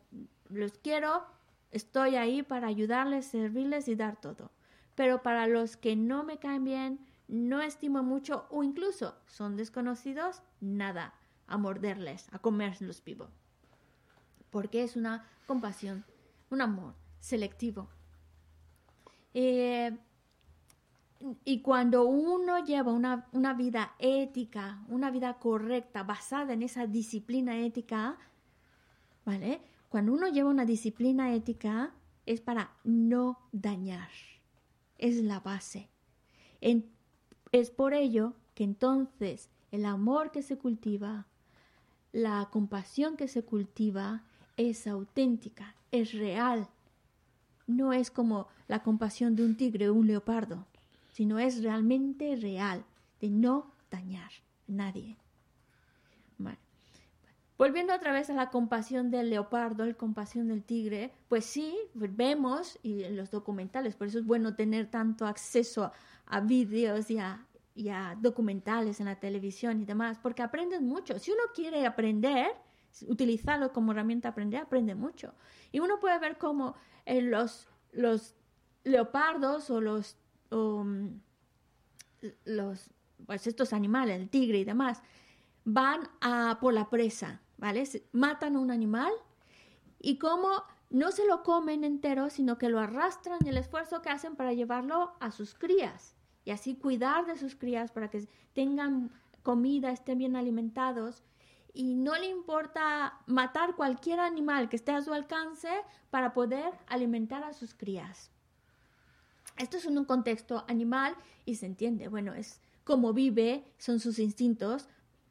[0.50, 1.24] los quiero,
[1.72, 4.52] estoy ahí para ayudarles, servirles y dar todo.
[4.96, 10.42] Pero para los que no me caen bien, no estimo mucho o incluso son desconocidos,
[10.62, 11.14] nada,
[11.48, 13.30] a morderles, a comérselos vivo.
[14.50, 16.06] Porque es una compasión,
[16.50, 17.90] un amor selectivo.
[19.38, 19.92] Eh,
[21.44, 27.60] y cuando uno lleva una, una, vida ética, una vida correcta, basada en esa disciplina
[27.60, 28.18] ética,
[29.26, 29.60] ¿vale?
[29.90, 31.94] Cuando uno lleva una disciplina ética
[32.26, 34.10] es para no dañar.
[34.98, 35.90] Es la base.
[36.62, 41.28] es por ello que entonces el amor que se cultiva,
[42.14, 44.24] la compasión que se cultiva,
[44.56, 46.70] es auténtica, es real,
[47.68, 50.66] no es como la compasión de un tigre o un leopardo,
[51.12, 52.86] sino es realmente real,
[53.22, 54.32] de no dañar
[54.68, 55.18] a nadie.
[57.58, 62.78] Volviendo otra vez a la compasión del leopardo, la compasión del tigre, pues sí, vemos
[62.84, 65.90] y en los documentales, por eso es bueno tener tanto acceso
[66.26, 71.18] a, vídeos y a, y a documentales en la televisión y demás, porque aprendes mucho.
[71.18, 72.48] Si uno quiere aprender,
[73.04, 75.34] utilizarlo como herramienta de aprender, aprende mucho.
[75.72, 76.76] Y uno puede ver cómo
[77.06, 78.36] los, los
[78.84, 80.18] leopardos o los,
[80.52, 81.08] mm,
[82.46, 82.90] los
[83.26, 85.02] pues estos animales, el tigre y demás,
[85.64, 87.84] van a por la presa, ¿vale?
[88.12, 89.12] Matan a un animal
[90.00, 94.10] y como no se lo comen entero, sino que lo arrastran y el esfuerzo que
[94.10, 99.12] hacen para llevarlo a sus crías y así cuidar de sus crías para que tengan
[99.42, 101.24] comida, estén bien alimentados
[101.76, 105.70] y no le importa matar cualquier animal que esté a su alcance
[106.10, 108.32] para poder alimentar a sus crías.
[109.58, 111.16] Esto es en un contexto animal
[111.46, 114.88] y se entiende, bueno, es como vive, son sus instintos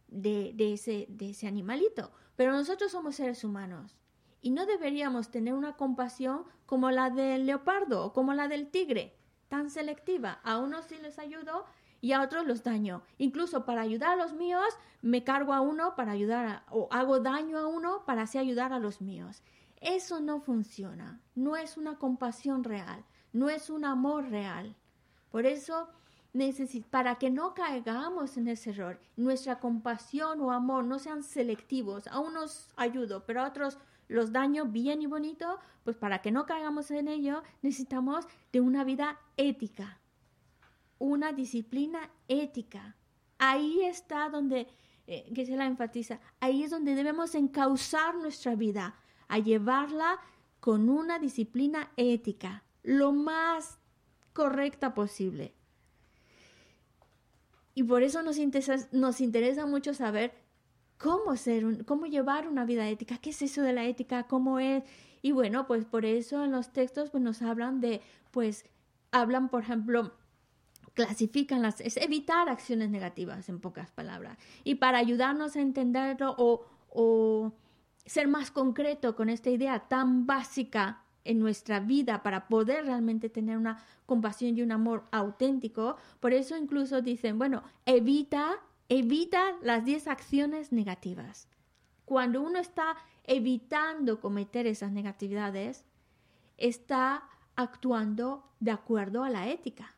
[0.08, 2.12] de, ese, de ese animalito.
[2.36, 3.96] Pero nosotros somos seres humanos
[4.42, 9.16] y no deberíamos tener una compasión como la del leopardo o como la del tigre,
[9.48, 10.40] tan selectiva.
[10.42, 11.64] A unos sí les ayudo
[12.04, 13.00] y a otros los daño.
[13.16, 14.68] Incluso para ayudar a los míos,
[15.00, 18.74] me cargo a uno para ayudar a, o hago daño a uno para así ayudar
[18.74, 19.42] a los míos.
[19.80, 23.02] Eso no funciona, no es una compasión real,
[23.32, 24.76] no es un amor real.
[25.30, 25.88] Por eso,
[26.90, 32.18] para que no caigamos en ese error, nuestra compasión o amor no sean selectivos, a
[32.18, 33.78] unos ayudo, pero a otros
[34.08, 38.84] los daño bien y bonito, pues para que no caigamos en ello necesitamos de una
[38.84, 39.98] vida ética,
[41.04, 42.96] una disciplina ética.
[43.38, 44.66] Ahí está donde,
[45.06, 48.96] eh, que se la enfatiza, ahí es donde debemos encauzar nuestra vida,
[49.28, 50.18] a llevarla
[50.60, 53.78] con una disciplina ética, lo más
[54.32, 55.54] correcta posible.
[57.74, 60.32] Y por eso nos interesa, nos interesa mucho saber
[60.96, 64.84] cómo ser, cómo llevar una vida ética, qué es eso de la ética, cómo es.
[65.20, 68.00] Y bueno, pues por eso en los textos pues nos hablan de,
[68.30, 68.64] pues
[69.10, 70.14] hablan, por ejemplo,
[70.94, 74.38] clasifican las, es evitar acciones negativas, en pocas palabras.
[74.62, 77.52] Y para ayudarnos a entenderlo o,
[78.06, 83.56] ser más concreto con esta idea tan básica en nuestra vida para poder realmente tener
[83.56, 85.96] una compasión y un amor auténtico.
[86.20, 91.48] Por eso incluso dicen, bueno, evita, evita las 10 acciones negativas.
[92.04, 95.86] Cuando uno está evitando cometer esas negatividades,
[96.58, 97.24] está
[97.56, 99.94] actuando de acuerdo a la ética.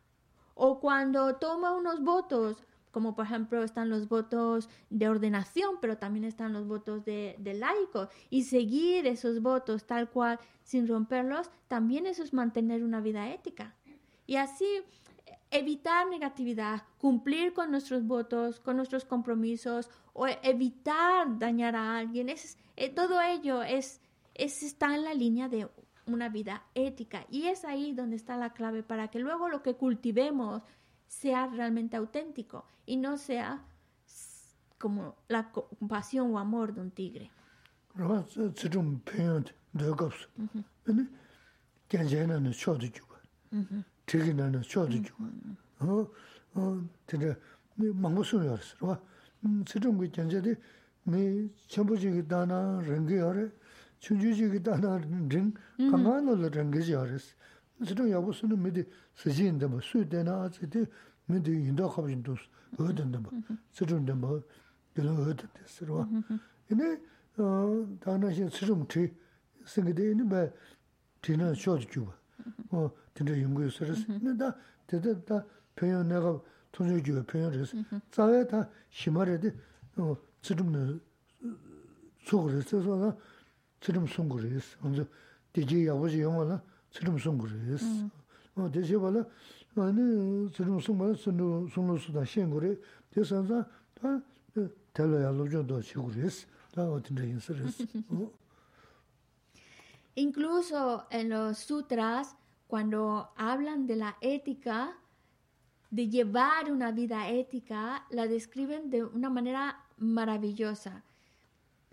[0.56, 2.64] O cuando toma unos votos
[2.96, 7.52] como por ejemplo están los votos de ordenación, pero también están los votos de, de
[7.52, 13.28] laico, y seguir esos votos tal cual sin romperlos, también eso es mantener una vida
[13.28, 13.74] ética.
[14.26, 14.64] Y así
[15.50, 22.56] evitar negatividad, cumplir con nuestros votos, con nuestros compromisos, o evitar dañar a alguien, es,
[22.76, 24.00] eh, todo ello es,
[24.32, 25.68] es, está en la línea de
[26.06, 27.26] una vida ética.
[27.30, 30.62] Y es ahí donde está la clave para que luego lo que cultivemos
[31.08, 33.64] sea realmente auténtico y no sea
[34.78, 37.30] como la compasión o amor de un tigre.
[61.31, 62.43] mīndi yindā khabhīn tūs,
[62.81, 63.39] ōdān dāmbā,
[63.77, 64.37] sīchūm dāmbā,
[64.97, 66.05] yilā ōdān dās, rwa.
[66.71, 66.89] Yinā,
[68.03, 69.07] tā nā xīn sīchūm tī,
[69.73, 70.45] sīngi dī, yinā bā
[71.23, 72.87] tī nā shōdi jūba,
[73.17, 74.05] tīndā yungu yu sīrīs.
[74.09, 74.53] Yinā dā,
[74.89, 75.41] tī dā, dā,
[75.79, 76.33] pēnyō nā kā
[76.77, 77.75] tōngyō jūba pēnyō rīs.
[78.11, 78.65] Tsāyā tā
[79.01, 79.53] shīmā rī dī,
[80.47, 80.87] sīchūm nā
[82.27, 83.11] sūgu rīs, sīchūm sūngu rīs.
[83.11, 83.17] Dī jī yāgu 아니 지금 숨을 숨을 숨을 수다 신고래 대선자 다
[100.14, 104.96] incluso en los sutras cuando hablan de la ética
[105.90, 111.04] de llevar una vida ética la describen de una manera maravillosa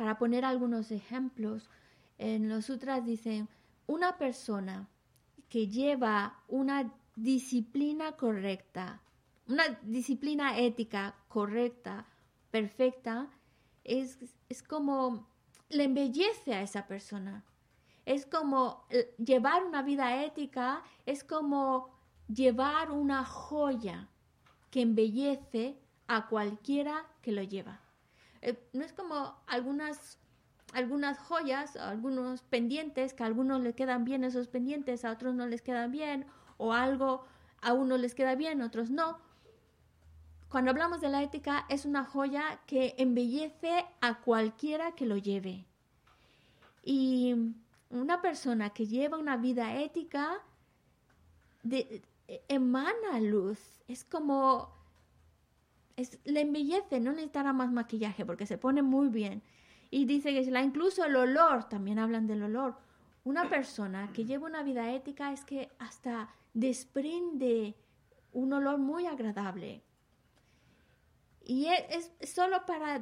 [0.03, 1.69] para poner algunos ejemplos
[2.17, 3.47] en los sutras dicen
[3.87, 4.89] una persona
[5.47, 9.01] que lleva una disciplina correcta,
[9.47, 12.05] una disciplina ética correcta,
[12.51, 13.29] perfecta,
[13.85, 15.25] es, es como
[15.69, 17.45] le embellece a esa persona.
[18.05, 21.97] Es como eh, llevar una vida ética, es como
[22.27, 24.09] llevar una joya
[24.69, 27.82] que embellece a cualquiera que lo lleva.
[28.43, 30.17] Eh, no es como algunas,
[30.73, 35.47] algunas joyas, algunos pendientes, que a algunos les quedan bien esos pendientes, a otros no
[35.47, 36.25] les quedan bien,
[36.57, 37.23] o algo
[37.61, 39.17] a unos les queda bien, a otros no.
[40.49, 45.65] Cuando hablamos de la ética es una joya que embellece a cualquiera que lo lleve.
[46.83, 47.33] Y
[47.89, 50.41] una persona que lleva una vida ética
[51.63, 52.03] de,
[52.49, 53.59] emana luz.
[53.87, 54.82] Es como...
[55.95, 59.43] Es, le embellece, no necesitará más maquillaje porque se pone muy bien.
[59.91, 62.77] Y dice que incluso el olor, también hablan del olor.
[63.23, 67.75] Una persona que lleva una vida ética es que hasta desprende
[68.33, 69.83] un olor muy agradable.
[71.45, 72.99] Y e, es, solo para...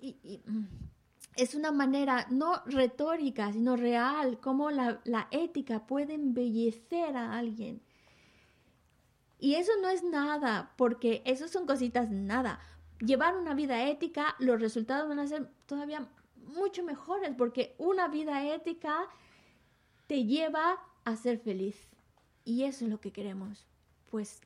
[0.00, 0.64] Mm,
[1.36, 7.82] es una manera no retórica, sino real, como la, la ética puede embellecer a alguien.
[9.38, 12.60] Y eso no es nada, porque eso son cositas nada.
[13.00, 18.46] Llevar una vida ética, los resultados van a ser todavía mucho mejores, porque una vida
[18.54, 19.06] ética
[20.06, 21.88] te lleva a ser feliz.
[22.44, 23.66] Y eso es lo que queremos.
[24.10, 24.40] Pues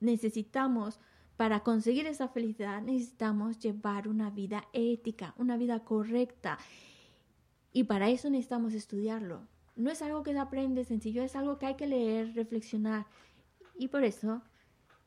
[0.00, 1.00] necesitamos,
[1.36, 6.58] para conseguir esa felicidad, necesitamos llevar una vida ética, una vida correcta.
[7.72, 9.46] Y para eso necesitamos estudiarlo.
[9.76, 13.06] No es algo que se aprende sencillo, es algo que hay que leer, reflexionar.
[13.76, 14.42] Y por eso,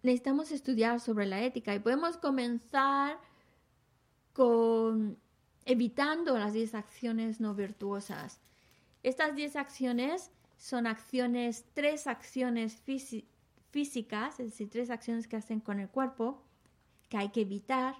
[0.04, 3.18] necesitamos estudiar sobre la ética y podemos comenzar
[4.34, 5.18] con
[5.66, 8.40] evitando las 10 acciones no virtuosas.
[9.04, 12.78] Estas 10 acciones son acciones, tres acciones
[13.72, 16.45] físicas, es decir, tres acciones que hacen con el cuerpo,
[17.10, 17.96] que hay que evitar,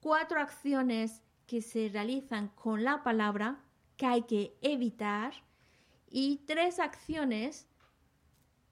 [0.00, 3.60] cuatro acciones que se realizan con la palabra,
[3.96, 5.32] que hay que evitar,
[6.10, 7.66] y tres acciones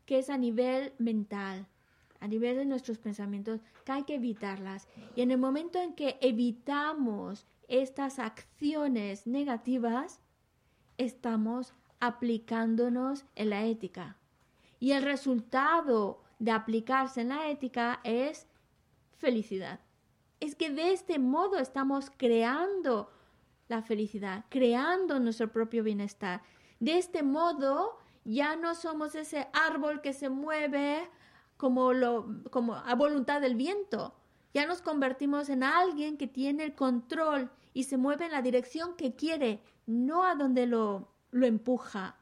[0.04, 1.66] que es a nivel mental,
[2.20, 4.88] a nivel de nuestros pensamientos, que hay que evitarlas.
[5.14, 10.20] Y en el momento en que evitamos estas acciones negativas,
[10.96, 14.16] estamos aplicándonos en la ética.
[14.78, 18.46] Y el resultado de aplicarse en la ética es
[19.18, 19.80] felicidad.
[20.40, 23.10] Es que de este modo estamos creando
[23.68, 26.42] la felicidad, creando nuestro propio bienestar.
[26.78, 31.08] De este modo ya no somos ese árbol que se mueve
[31.56, 34.14] como, lo, como a voluntad del viento.
[34.52, 38.96] Ya nos convertimos en alguien que tiene el control y se mueve en la dirección
[38.96, 42.16] que quiere, no a donde lo, lo empuja,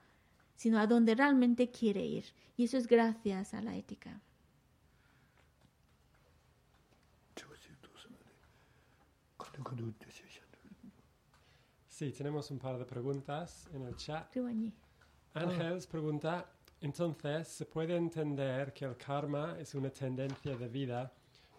[0.56, 2.24] sino a donde realmente quiere ir.
[2.56, 4.20] Y eso es gracias a la ética.
[11.88, 14.36] Sí, tenemos un par de preguntas en el chat.
[15.34, 16.46] Ángeles pregunta,
[16.80, 21.12] entonces, ¿se puede entender que el karma es una tendencia de vida,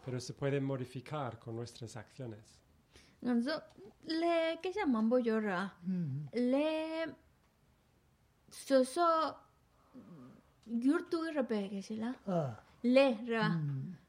[0.04, 2.60] pero se puede modificar con nuestras acciones?
[4.08, 5.74] le que llaman boyora
[6.34, 7.16] le
[8.50, 9.36] soso
[10.66, 12.16] yurtu repe que se la
[12.84, 13.50] le ra.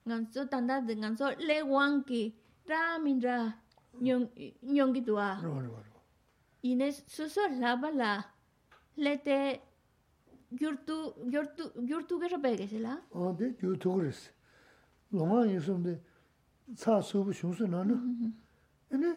[0.04, 2.34] Nganso tanda de nganso le wanki.
[2.66, 3.56] Ra min ra
[4.00, 5.38] nyongi duwa.
[5.42, 6.00] Rwa, rwa, rwa.
[6.62, 8.24] Ine suso laba la
[8.96, 9.60] lete
[10.52, 13.00] gyurtu, gyurtu, gyurtu gara baya la?
[13.12, 14.30] O, de gyurtu garis.
[15.12, 16.00] Loma yisum de
[16.74, 17.94] tsa subu shungsu nana.
[18.90, 19.16] Ine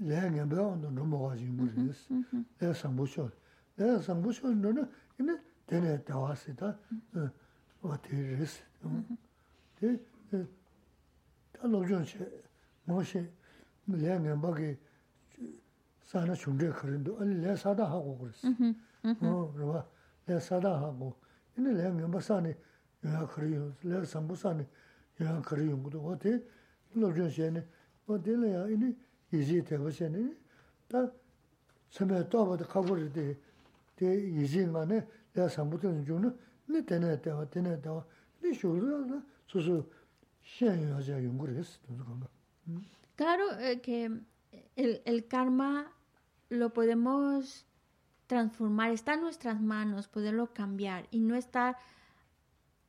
[0.00, 1.82] laya nyambaya onda rumba waji yungu mm-hmm.
[1.82, 2.10] rinis.
[2.10, 2.44] Mm-hmm.
[2.60, 3.30] Laya sangbu shol.
[3.76, 5.34] Laya sangbu shol nana ine
[5.66, 6.78] tene dawa sita
[7.82, 8.62] wate rinis.
[9.80, 9.98] De,
[10.32, 10.46] eh,
[11.52, 12.42] ta lobzhon che
[12.85, 13.31] ta wa te res de ta lo jong che
[13.87, 14.77] mo she le ngen ba ge
[16.03, 18.43] sa na chung de khrin do le sa da ha go res
[19.21, 19.85] 어, 그러봐.
[20.25, 21.15] 내 사다하고
[21.57, 22.57] 이제 내가 면바산에
[23.05, 23.73] 야 그래요.
[23.81, 24.67] 내가 삼부산에
[25.21, 25.81] 야 그래요.
[25.81, 26.43] 그도 어디
[26.93, 27.65] 로전시에네
[28.07, 28.97] 어디래야 이니
[29.31, 30.35] 이제 되버세네
[30.89, 31.09] 다
[31.89, 33.37] 처음에 또 봐도 가버릴 때
[34.03, 38.05] 이제만에 내가 삼부던 중은 내 때내 때와 때내 때와
[38.41, 39.89] 네 쇼르나 소소
[40.43, 41.79] 시행하자 연구를 했어.
[41.87, 42.27] 그런가.
[43.16, 44.10] Claro eh, que
[44.76, 45.92] el, el karma
[46.48, 47.66] lo podemos
[48.26, 51.76] transformar, está en nuestras manos poderlo cambiar y no estar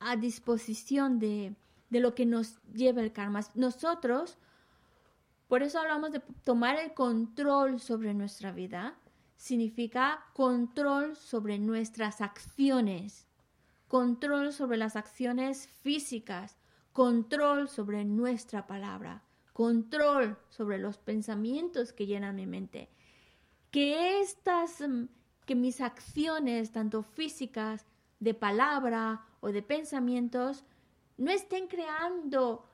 [0.00, 1.54] a disposición de,
[1.90, 3.40] de lo que nos lleva el karma.
[3.54, 4.38] Nosotros,
[5.48, 8.96] por eso hablamos de tomar el control sobre nuestra vida,
[9.36, 13.26] significa control sobre nuestras acciones,
[13.88, 16.56] control sobre las acciones físicas,
[16.92, 19.22] control sobre nuestra palabra,
[19.54, 22.90] control sobre los pensamientos que llenan mi mente.
[23.70, 25.06] Que estas mm,
[25.46, 27.86] que mis acciones, tanto físicas,
[28.20, 30.64] de palabra o de pensamientos,
[31.16, 32.66] no estén creando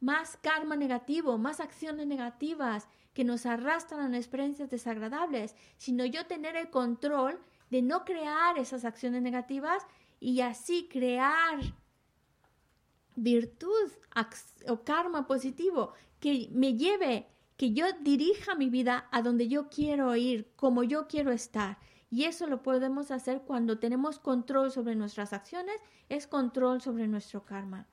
[0.00, 6.56] más karma negativo, más acciones negativas que nos arrastran a experiencias desagradables, sino yo tener
[6.56, 7.38] el control
[7.70, 9.86] de no crear esas acciones negativas
[10.20, 11.60] y así crear
[13.16, 13.90] virtud
[14.68, 15.92] o karma positivo
[16.26, 21.06] que me lleve, que yo dirija mi vida a donde yo quiero ir, como yo
[21.06, 21.78] quiero estar.
[22.10, 25.76] Y eso lo podemos hacer cuando tenemos control sobre nuestras acciones,
[26.08, 27.86] es control sobre nuestro karma.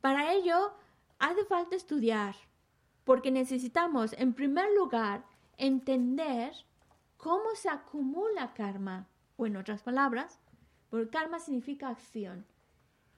[0.00, 0.72] Para ello,
[1.18, 2.34] hace falta estudiar,
[3.04, 5.26] porque necesitamos, en primer lugar,
[5.58, 6.54] entender
[7.18, 10.40] cómo se acumula karma, o en otras palabras,
[10.88, 12.46] porque karma significa acción.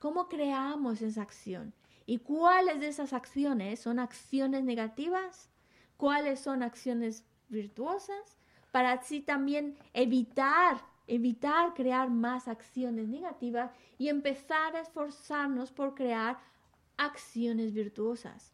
[0.01, 1.73] ¿Cómo creamos esa acción?
[2.07, 5.51] ¿Y cuáles de esas acciones son acciones negativas?
[5.97, 8.39] ¿Cuáles son acciones virtuosas?
[8.75, 16.41] para así también evitar, evitar crear más acciones negativas y empezar a esforzarnos por crear
[16.97, 18.53] acciones virtuosas.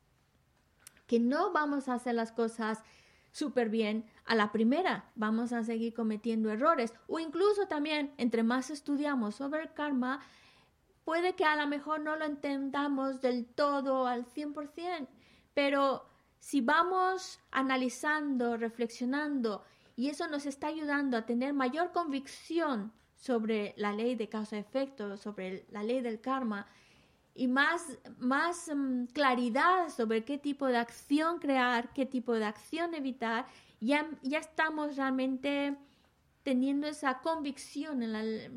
[1.07, 2.83] Que no vamos a hacer las cosas
[3.33, 8.69] súper bien a la primera, vamos a seguir cometiendo errores o incluso también entre más
[8.69, 10.21] estudiamos sobre el karma,
[11.11, 15.09] puede que a lo mejor no lo entendamos del todo al 100%,
[15.55, 16.07] pero
[16.39, 19.65] si vamos analizando, reflexionando
[19.97, 25.67] y eso nos está ayudando a tener mayor convicción sobre la ley de causa-efecto, sobre
[25.73, 26.69] la ley del karma
[27.35, 32.95] y más, más mm, claridad sobre qué tipo de acción crear, qué tipo de acción
[32.95, 33.47] evitar,
[33.81, 35.77] ya, ya estamos realmente
[36.43, 38.01] teniendo esa convicción,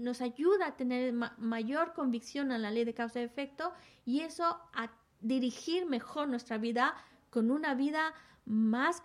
[0.01, 3.73] nos ayuda a tener mayor convicción en la ley de causa y efecto
[4.05, 6.95] y eso a dirigir mejor nuestra vida
[7.29, 8.13] con una vida
[8.45, 9.03] más,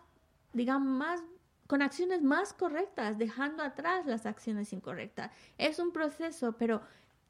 [0.52, 1.22] digamos, más
[1.66, 5.30] con acciones más correctas, dejando atrás las acciones incorrectas.
[5.58, 6.80] Es un proceso, pero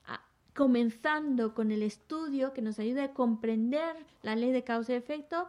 [0.07, 0.23] ah,
[0.55, 5.49] comenzando con el estudio que nos ayude a comprender la ley de causa y efecto,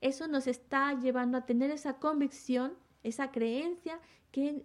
[0.00, 3.98] eso nos está llevando a tener esa convicción, esa creencia
[4.30, 4.64] que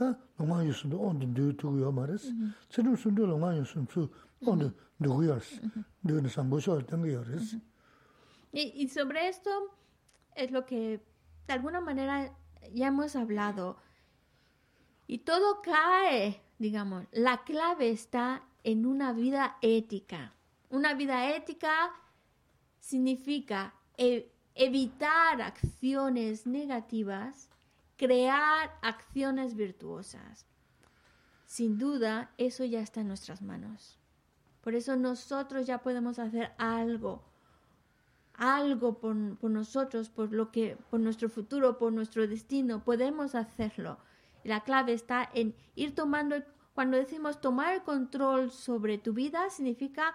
[0.00, 0.18] ti.
[0.38, 2.32] Rangi lakwa maya sungu di, da longa yu sungu ondi ndu tugu yo ma res.
[2.68, 4.10] Tsirum sungu longa yu sungu su
[4.46, 4.70] ondi
[5.00, 5.60] ndugu yo res.
[6.04, 7.56] Ndu na sambo chawa dungi yo res.
[8.52, 9.50] Y sobre esto
[10.34, 11.00] es lo que
[11.46, 12.32] de alguna manera
[12.72, 13.76] ya hemos hablado.
[15.06, 20.34] Y todo cae digamos, la clave está en una vida ética.
[20.68, 21.90] Una vida ética
[22.78, 27.49] significa e, evitar acciones negativas,
[28.00, 30.46] crear acciones virtuosas.
[31.44, 33.98] Sin duda, eso ya está en nuestras manos.
[34.62, 37.22] Por eso nosotros ya podemos hacer algo,
[38.32, 42.82] algo por, por nosotros, por lo que, por nuestro futuro, por nuestro destino.
[42.84, 43.98] Podemos hacerlo
[44.44, 46.36] la clave está en ir tomando,
[46.74, 50.14] cuando decimos tomar el control sobre tu vida, significa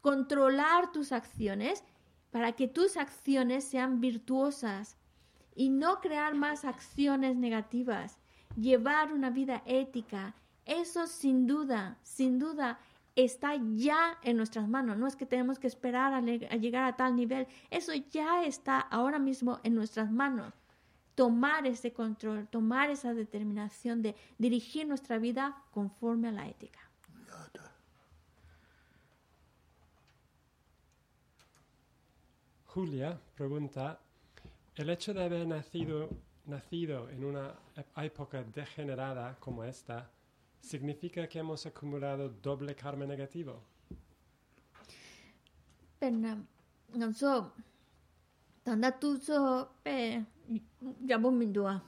[0.00, 1.84] controlar tus acciones
[2.30, 4.96] para que tus acciones sean virtuosas
[5.54, 8.18] y no crear más acciones negativas,
[8.56, 10.34] llevar una vida ética.
[10.64, 12.78] Eso sin duda, sin duda
[13.16, 14.96] está ya en nuestras manos.
[14.96, 17.46] No es que tenemos que esperar a, llegar a tal nivel.
[17.70, 20.52] Eso ya está ahora mismo en nuestras manos
[21.14, 26.80] tomar ese control, tomar esa determinación de dirigir nuestra vida conforme a la ética.
[32.66, 34.00] Julia pregunta,
[34.76, 36.08] ¿el hecho de haber nacido,
[36.46, 37.54] nacido en una
[37.96, 40.10] época degenerada como esta
[40.60, 43.62] significa que hemos acumulado doble karma negativo?
[45.98, 46.16] Pero,
[46.94, 47.12] no,
[48.64, 48.98] tanda
[51.06, 51.82] yabu mindua.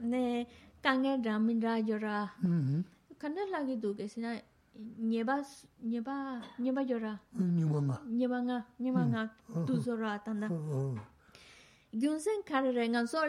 [0.00, 0.46] Ne
[0.82, 2.32] kange dra mindra yora.
[3.18, 4.40] Kanda lagi du ke sina
[4.98, 5.42] nyeba
[5.82, 7.20] nyeba nyeba yora.
[7.32, 7.96] Nyeba nga.
[8.08, 9.22] Nyeba nga nyeba nga
[9.66, 10.48] tu zora tanda.
[12.00, 13.20] gyunsen kar re ngan so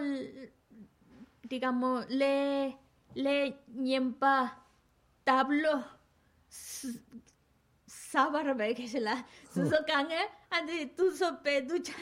[1.49, 2.73] digamos le
[3.15, 3.35] le
[3.87, 4.51] nyempa
[5.25, 5.83] tablo
[7.87, 9.15] sabar be que se la.
[9.53, 10.21] Su so kange
[10.51, 11.93] ande tu so pe du cha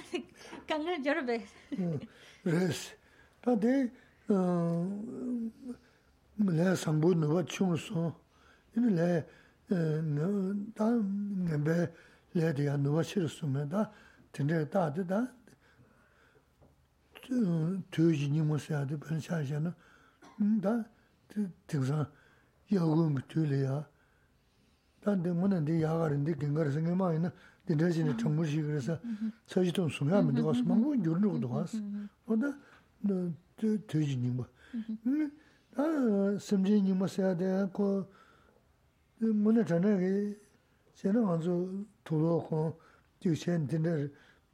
[0.68, 1.38] kange jor be.
[2.45, 2.94] Es
[3.41, 3.90] ta de
[4.30, 4.85] uh,
[6.57, 8.15] le sambu no va chung so.
[8.76, 9.23] In le
[9.72, 11.77] uh, ta ne be
[12.34, 13.91] le de no va shir su me da
[14.31, 15.27] tinde da de da
[17.28, 19.72] tūyōji nīmo sāyādi pēn shāyā nā,
[20.64, 20.74] dā
[21.72, 22.06] tīksā
[22.74, 23.78] yāgū mī tūyōli yā,
[25.04, 27.32] dā dī mūna dī yāgāri dī gīngāri sāngi māi nā,
[27.68, 28.98] dī dāji nī chāngbū shī gārī sā,
[29.52, 31.78] sāyī tōng sūmyā mī dhukās, māngbū gyūr nī gu dhukās,
[32.28, 32.52] wā dā
[33.62, 34.48] tūyōji nīmo.
[35.78, 35.88] Dā
[36.44, 37.90] sīmjī nīmo sāyādi kō
[39.24, 40.14] mūna chānā gī,
[41.00, 41.60] sēnā ngā dzū
[42.08, 42.64] tūlō kō,
[43.24, 44.00] dī shēn dī nā,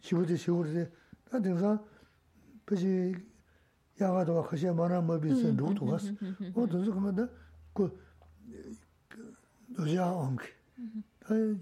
[0.05, 0.85] shīwū dī shīwū dī,
[1.29, 1.73] dā tīksā
[2.69, 3.15] 그지
[3.99, 6.09] 야가도 그시 많아 뭐 비서 누구도 갔어
[6.53, 7.27] 어 도서 그만다
[7.73, 7.99] 그
[9.75, 10.45] 도자 엉키
[11.25, 11.59] 아니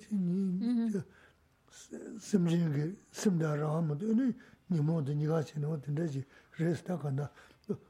[2.20, 4.34] 심진게 심다라 아무도 아니
[4.70, 6.26] 니모도 니가 치는 거 된다지
[6.60, 7.32] 레스다 간다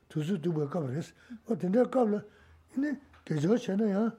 [0.07, 1.15] 도서 두고 가 레스
[1.47, 2.21] 어 된다 가라
[2.77, 4.15] 이네 계절 전에야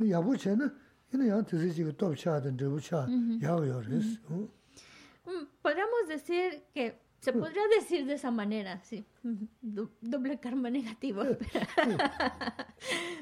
[0.00, 0.64] 니 야부 전에
[1.12, 3.06] 이네 야 도서 지고 또 차든 저부 차
[3.42, 9.04] 야요 레스 음 podemos decir que se podría decir de esa manera sí
[10.00, 11.22] doble karma negativo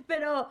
[0.07, 0.51] pero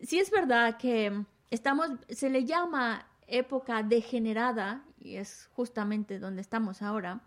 [0.00, 6.82] sí es verdad que estamos se le llama época degenerada y es justamente donde estamos
[6.82, 7.22] ahora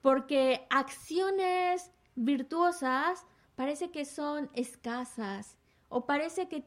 [0.00, 5.56] porque acciones virtuosas parece que son escasas
[5.88, 6.64] o parece que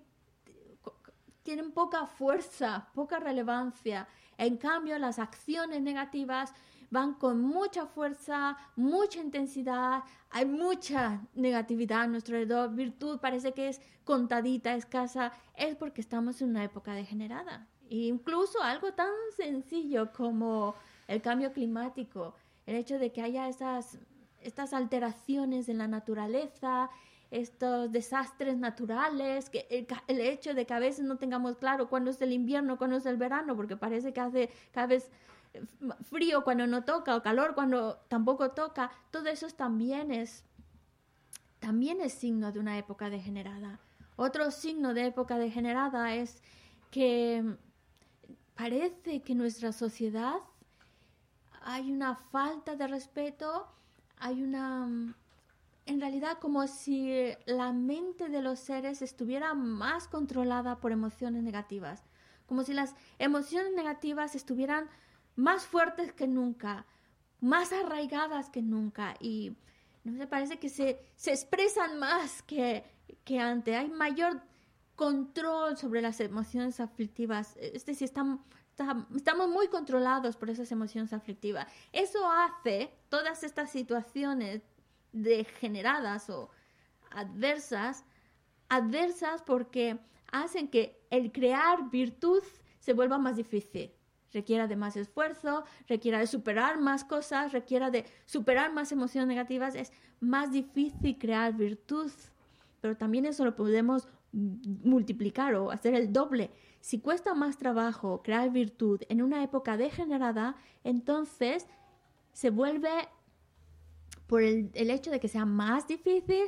[1.43, 4.07] tienen poca fuerza, poca relevancia.
[4.37, 6.53] En cambio, las acciones negativas
[6.91, 13.69] van con mucha fuerza, mucha intensidad, hay mucha negatividad a nuestro alrededor, virtud parece que
[13.69, 17.67] es contadita, escasa, es porque estamos en una época degenerada.
[17.89, 20.75] E incluso algo tan sencillo como
[21.07, 22.35] el cambio climático,
[22.65, 23.97] el hecho de que haya esas,
[24.41, 26.89] estas alteraciones en la naturaleza,
[27.31, 29.65] estos desastres naturales, que
[30.07, 33.05] el, hecho de que a veces no tengamos claro cuándo es el invierno, cuándo es
[33.05, 35.09] el verano, porque parece que hace cada vez
[36.09, 40.45] frío cuando no toca o calor cuando tampoco toca, todo eso también es
[41.59, 43.79] también es signo de una época degenerada.
[44.15, 46.41] Otro signo de época degenerada es
[46.89, 47.57] que
[48.55, 50.37] parece que nuestra sociedad
[51.63, 53.67] hay una falta de respeto,
[54.17, 55.15] hay una
[55.85, 62.03] en realidad como si la mente de los seres estuviera más controlada por emociones negativas,
[62.45, 64.89] como si las emociones negativas estuvieran
[65.35, 66.85] más fuertes que nunca,
[67.39, 69.55] más arraigadas que nunca y
[70.03, 72.83] no me parece que se, se expresan más que,
[73.23, 74.41] que antes, hay mayor
[74.95, 78.39] control sobre las emociones aflictivas, es decir, estamos,
[79.15, 81.67] estamos muy controlados por esas emociones aflictivas.
[81.91, 84.61] Eso hace todas estas situaciones
[85.11, 86.49] degeneradas o
[87.11, 88.05] adversas,
[88.69, 89.99] adversas porque
[90.31, 92.43] hacen que el crear virtud
[92.79, 93.91] se vuelva más difícil.
[94.33, 99.75] Requiera de más esfuerzo, requiera de superar más cosas, requiera de superar más emociones negativas.
[99.75, 102.11] Es más difícil crear virtud,
[102.79, 106.51] pero también eso lo podemos multiplicar o hacer el doble.
[106.79, 111.67] Si cuesta más trabajo crear virtud en una época degenerada, entonces
[112.33, 112.89] se vuelve
[114.27, 116.45] por el, hecho de que sea más difícil,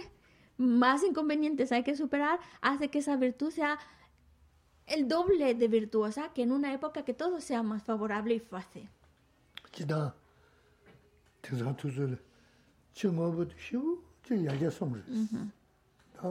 [0.57, 3.77] más inconvenientes hay que superar, hace que esa virtud sea
[4.87, 8.89] el doble de virtuosa que en una época que todo sea más favorable y fácil.
[9.71, 10.13] Chida,
[11.41, 12.19] tizga tuzul,
[12.93, 15.01] chingo bu shiu, chin yaje somri.
[16.13, 16.29] Ta,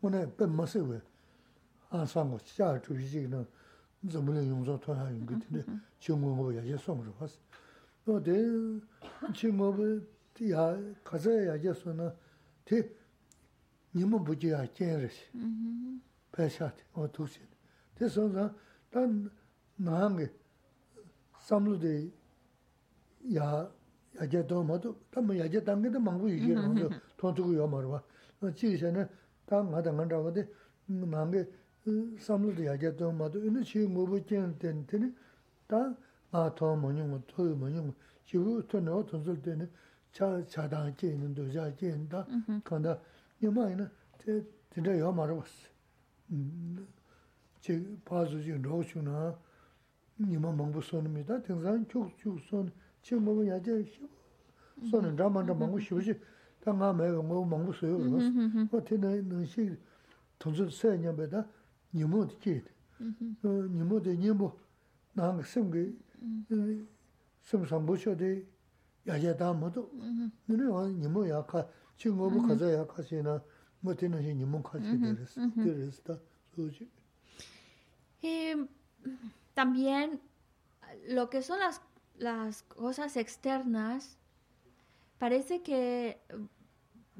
[0.00, 1.00] muna ben masi we,
[1.90, 3.44] an sango, chaa tuzi chigi na,
[4.08, 5.64] zambule yungzo toya yungi tine,
[5.98, 7.38] chingo bu yaje somri wasi.
[8.06, 8.80] No, de,
[9.32, 10.00] chingo bu,
[10.38, 12.14] ya, kaza yaje sona,
[12.64, 12.92] te,
[13.94, 15.26] nima buji ya jenrisi,
[16.30, 17.40] peshaati, o tuzi.
[17.96, 18.50] Tē sōng sāng,
[18.92, 19.02] tā
[19.80, 20.26] nāngi
[21.40, 21.92] samlu dē
[23.32, 23.46] yā,
[24.18, 26.88] yājā tō mā tō, tā mā yājā tāngi tā māngbū yī kī rā mā tō,
[27.16, 28.00] tō tū gu yō mā rā wā.
[28.52, 29.06] Chī kī sā nā,
[29.48, 30.44] tā ngā tā ngā rā wā dē,
[30.92, 31.44] nāngi
[32.20, 35.08] samlu dē yājā tō mā tō, inā chī ngū bū kēng tēn tēni,
[35.72, 35.80] tā
[36.34, 37.94] ngā tō mā nyōng, tō mā nyōng,
[38.28, 39.70] chī gu tō nō tō sō tēni,
[40.12, 42.26] chā chā tā kēng, dō chā kēng, tā
[42.68, 42.98] kāndā,
[43.40, 43.88] yō mā yī nā,
[44.20, 44.36] tē,
[44.68, 45.64] tē rā yō mā rā wā sī.
[47.65, 49.37] 제 바주지 로슈나
[50.19, 52.71] 니마 먹고 손입니다 등산 쭉쭉 손
[53.01, 53.85] 지금 먹으면 야제
[54.89, 56.13] 손은 라만도 먹고 싶으시
[56.59, 59.77] 당가 매고 뭐 먹고 써요 그러면서 어떻게 너시
[60.39, 61.45] 돈을 써야 냐보다
[61.93, 62.63] 니모도 게
[63.43, 64.57] 어, 니모도 니모
[65.13, 65.93] 나랑 생게
[67.41, 68.25] 섬상 보셔도
[69.07, 69.89] 야제다 모두
[70.45, 71.67] 너네 와 니모 야카
[71.97, 73.41] 친구부 가자 야카시나
[73.81, 75.33] 뭐 되는 시 니모 카시 되res
[75.63, 76.17] 되res다
[76.55, 76.89] 소지
[78.20, 78.54] y
[79.54, 80.20] también
[81.08, 81.80] lo que son las
[82.18, 84.18] las cosas externas
[85.18, 86.20] parece que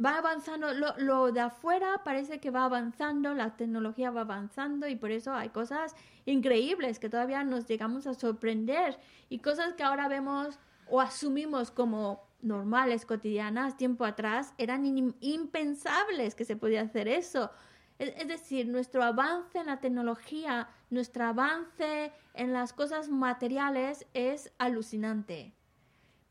[0.02, 4.97] va avanzando, lo, lo, de afuera parece que va avanzando, la tecnología va avanzando y
[4.97, 5.94] por eso hay cosas
[6.27, 8.98] increíbles que todavía nos llegamos a sorprender
[9.28, 10.59] y cosas que ahora vemos
[10.89, 14.85] o asumimos como normales, cotidianas, tiempo atrás, eran
[15.20, 17.51] impensables que se podía hacer eso.
[17.98, 25.54] Es, decir, nuestro avance en la tecnología, nuestro avance en las cosas materiales es alucinante.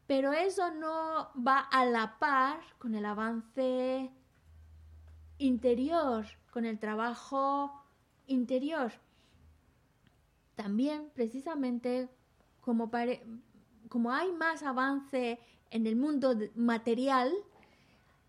[0.08, 4.12] Pero eso no va a la par con el avance
[5.38, 7.84] interior, con el trabajo
[8.28, 8.92] interior.
[10.56, 12.10] También, precisamente,
[12.62, 12.90] como
[13.90, 17.34] como hay más avance en el mundo material,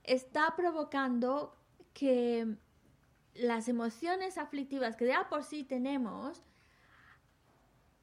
[0.03, 1.55] está provocando
[1.93, 2.57] que
[3.39, 6.43] las emociones aflictivas que ya por sí tenemos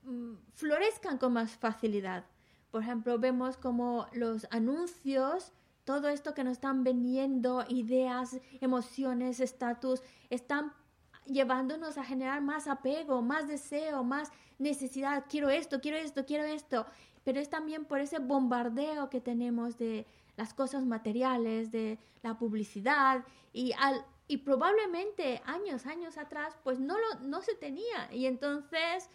[0.03, 2.25] mm, florezcan con más facilidad.
[2.71, 5.51] Por ejemplo, vemos como los anuncios,
[5.83, 10.73] todo esto que nos están vendiendo, ideas, emociones, estatus, están
[11.25, 15.25] llevándonos a generar más apego, más deseo, más necesidad.
[15.29, 16.85] Quiero esto, quiero esto, quiero esto
[17.23, 20.05] pero es también por ese bombardeo que tenemos de
[20.35, 23.23] las cosas materiales, de la publicidad
[23.53, 29.09] y al y probablemente años, años atrás, pues no lo no se tenía y entonces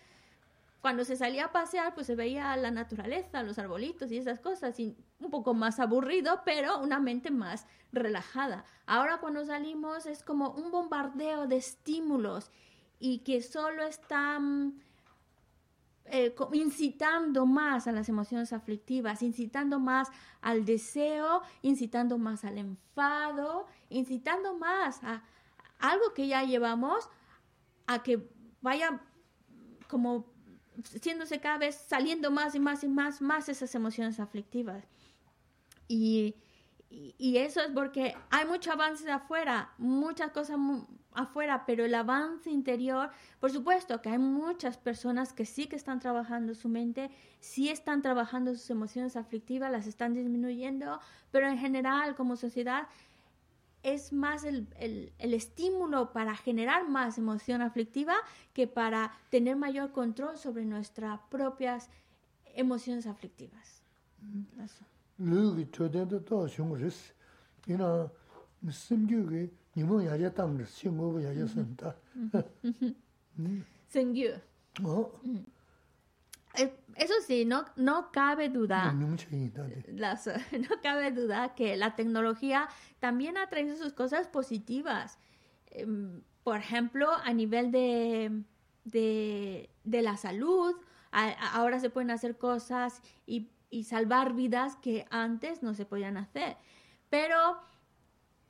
[0.80, 4.78] cuando se salía a pasear, pues se veía la naturaleza, los arbolitos y esas cosas,
[4.78, 8.64] y un poco más aburrido, pero una mente más relajada.
[8.86, 12.50] Ahora cuando salimos es como un bombardeo de estímulos
[13.00, 14.80] y que solo están
[16.10, 20.08] eh, incitando más a las emociones aflictivas, incitando más
[20.40, 25.22] al deseo, incitando más al enfado, incitando más a
[25.78, 27.08] algo que ya llevamos
[27.86, 28.28] a que
[28.60, 29.00] vaya
[29.88, 30.26] como
[30.84, 34.84] siéndose cada vez saliendo más y más y más, más esas emociones aflictivas.
[35.88, 36.36] Y,
[36.90, 40.58] y, eso es porque hay mucho avance de afuera, muchas cosas
[41.18, 46.00] afuera, pero el avance interior, por supuesto que hay muchas personas que sí que están
[46.00, 51.00] trabajando su mente, sí están trabajando sus emociones aflictivas, las están disminuyendo,
[51.30, 52.88] pero en general como sociedad
[53.82, 58.14] es más el, el, estímulo para generar más emoción aflictiva
[58.52, 61.88] que para tener mayor control sobre nuestras propias
[62.54, 63.82] emociones aflictivas.
[64.64, 64.84] Eso
[77.26, 78.92] sí, no, no cabe duda.
[80.52, 82.68] no cabe duda que la tecnología
[82.98, 85.18] también ha traído sus cosas positivas.
[85.66, 88.42] Em, por ejemplo, a nivel de,
[88.84, 90.74] de, la salud,
[91.12, 96.56] ahora se pueden hacer cosas y, y salvar vidas que antes no se podían hacer.
[97.10, 97.58] Pero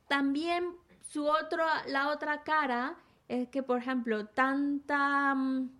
[0.07, 0.73] también
[1.09, 2.95] su otro, la otra cara
[3.27, 5.71] es que, por ejemplo, tanta, mm,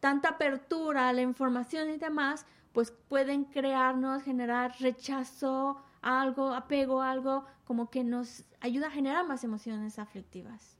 [0.00, 2.44] tanta apertura a la información y demás,
[2.74, 8.90] pues pueden crearnos, generar rechazo a algo, apego a algo, como que nos ayuda a
[8.90, 10.76] generar más emociones aflictivas.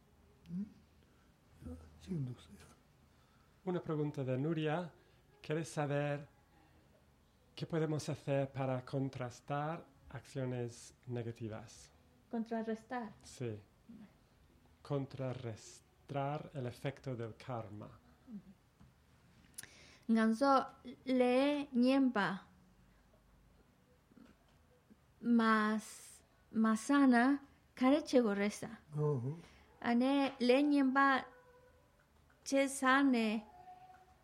[3.65, 4.93] Una pregunta de Nuria.
[5.41, 6.27] ¿Quieres saber
[7.55, 11.92] qué podemos hacer para contrastar acciones negativas?
[12.33, 13.13] Contrarrestar.
[13.23, 13.61] Sí.
[14.81, 17.91] Contrarrestar el efecto del karma.
[20.09, 20.67] Ganso
[21.05, 22.43] le niempa
[25.21, 26.23] más
[26.53, 27.39] masana
[27.75, 28.81] careche goresa.
[29.83, 31.23] Ane le niempa
[32.43, 33.45] che sane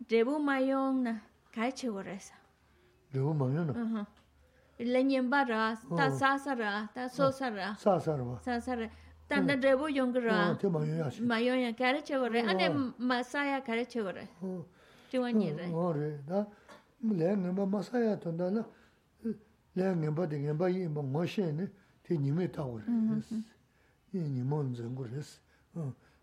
[0.08, 1.20] rebu mayon
[1.52, 2.36] careche goresa.
[3.12, 4.06] Rebu mayon.
[4.78, 7.74] lenyemba ra, ta sasa ra, ta sosa ra.
[7.78, 8.38] Sasa ra.
[8.42, 8.88] Sasa ra.
[9.28, 10.56] Tanda drebu yung ra.
[10.56, 11.22] Te mayo ya shi.
[11.22, 12.40] Mayo ya kare chewa re.
[12.40, 14.28] Ane masaya kare chewa re.
[15.10, 15.70] Tiwa nyi re.
[15.72, 16.18] O re.
[16.26, 16.46] Da,
[17.02, 18.64] le ngenpa masaya tanda na,
[19.74, 21.70] le ngenpa de ngenpa yi ma ngo she ne,
[22.02, 22.84] te nyime tawo re.
[24.12, 25.22] Yi nyimo nzangu re.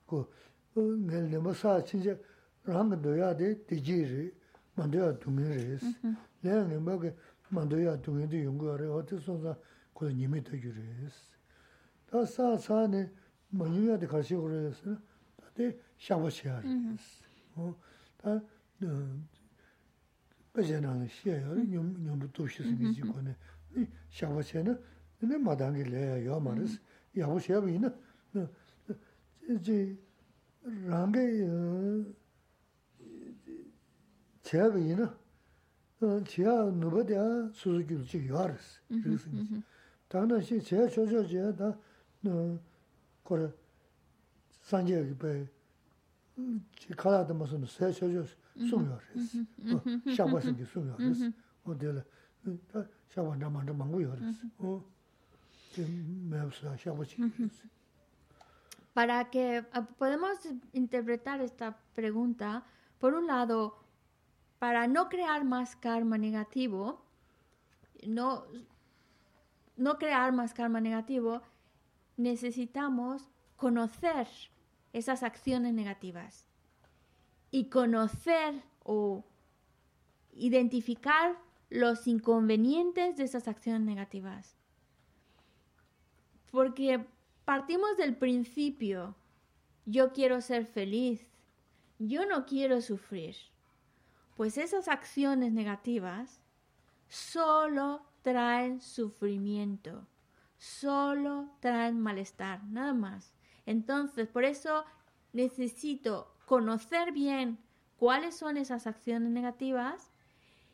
[0.08, 0.30] Ko,
[0.76, 2.20] ngel ngenpa saa chinche,
[2.64, 4.34] ranga doya de, te ji re,
[4.76, 5.80] mandoya dumi re.
[6.42, 7.14] Le ngenpa ke,
[7.56, 8.86] 만도야 동해도 연구하래.
[8.88, 9.56] 어떻게 손사
[9.94, 11.16] 그 님이 되기래스
[12.10, 13.10] 다 사사네.
[13.50, 14.98] 뭐냐데 같이 그래서
[15.38, 16.62] 다데 샤워셔야
[17.56, 18.42] 어.다
[20.54, 21.56] 배제나는 시에요.
[21.56, 23.36] 뇽뇽도 도시스 비지 거네
[23.76, 24.82] 이 샤워셔는
[25.20, 26.80] 근데 마당길래 요 말스
[27.18, 27.94] 야보셔야 비나?
[29.50, 29.98] 이제
[30.64, 31.20] 랑게
[34.42, 35.18] 제가 이나?
[36.28, 38.82] 제가 누버대야 수수기를 지 요하르스.
[39.04, 39.30] 그래서
[40.08, 41.78] 당나시 제 조조제 다
[43.24, 43.52] 그래
[44.62, 45.48] 산제기 배
[46.78, 48.26] 지카라도 무슨 새 조조
[48.58, 49.46] 숨요르스.
[50.16, 51.32] 샤바스기 숨요르스.
[51.64, 52.04] 어들
[53.10, 54.48] 샤바 남한테 망고 요르스.
[54.60, 54.84] 어
[56.30, 57.18] 매우스다 샤바시
[58.94, 60.40] Para que ah, podemos
[60.72, 62.64] interpretar esta pregunta,
[62.98, 63.76] por un lado,
[64.60, 67.04] para no crear más karma negativo,
[68.06, 68.46] no,
[69.76, 71.42] no crear más karma negativo,
[72.18, 74.28] necesitamos conocer
[74.94, 76.48] esas acciones negativas
[77.52, 79.26] y conocer o
[80.34, 81.38] identificar
[81.70, 84.56] los inconvenientes de esas acciones negativas.
[86.52, 87.06] Porque
[87.44, 89.16] partimos del principio,
[89.86, 91.28] yo quiero ser feliz,
[92.00, 93.36] yo no quiero sufrir.
[94.36, 96.42] Pues esas acciones negativas
[97.08, 100.06] solo traen sufrimiento,
[100.58, 103.34] solo traen malestar, nada más.
[103.66, 104.84] Entonces, por eso
[105.32, 107.58] necesito conocer bien
[107.98, 110.12] cuáles son esas acciones negativas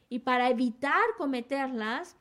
[0.09, 2.17] y para evitar cometerlas,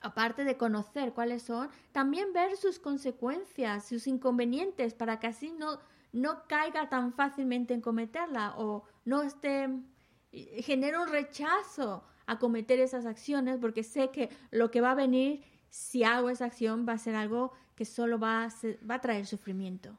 [0.00, 5.78] aparte de conocer cuáles son, también ver sus consecuencias, sus inconvenientes, para que así no,
[6.12, 9.68] no caiga tan fácilmente en cometerla o no esté
[10.62, 15.44] genero un rechazo a cometer esas acciones porque sé que lo que va a venir
[15.70, 18.48] si hago esa acción va a ser algo que solo va a,
[18.88, 19.98] va a traer sufrimiento.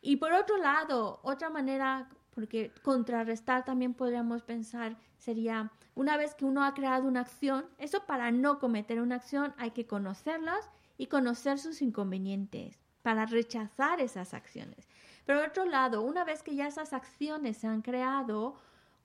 [0.00, 6.46] Y por otro lado, otra manera, porque contrarrestar también podríamos pensar, sería una vez que
[6.46, 11.06] uno ha creado una acción, eso para no cometer una acción hay que conocerlas y
[11.06, 14.88] conocer sus inconvenientes para rechazar esas acciones.
[15.26, 18.54] Pero por otro lado, una vez que ya esas acciones se han creado,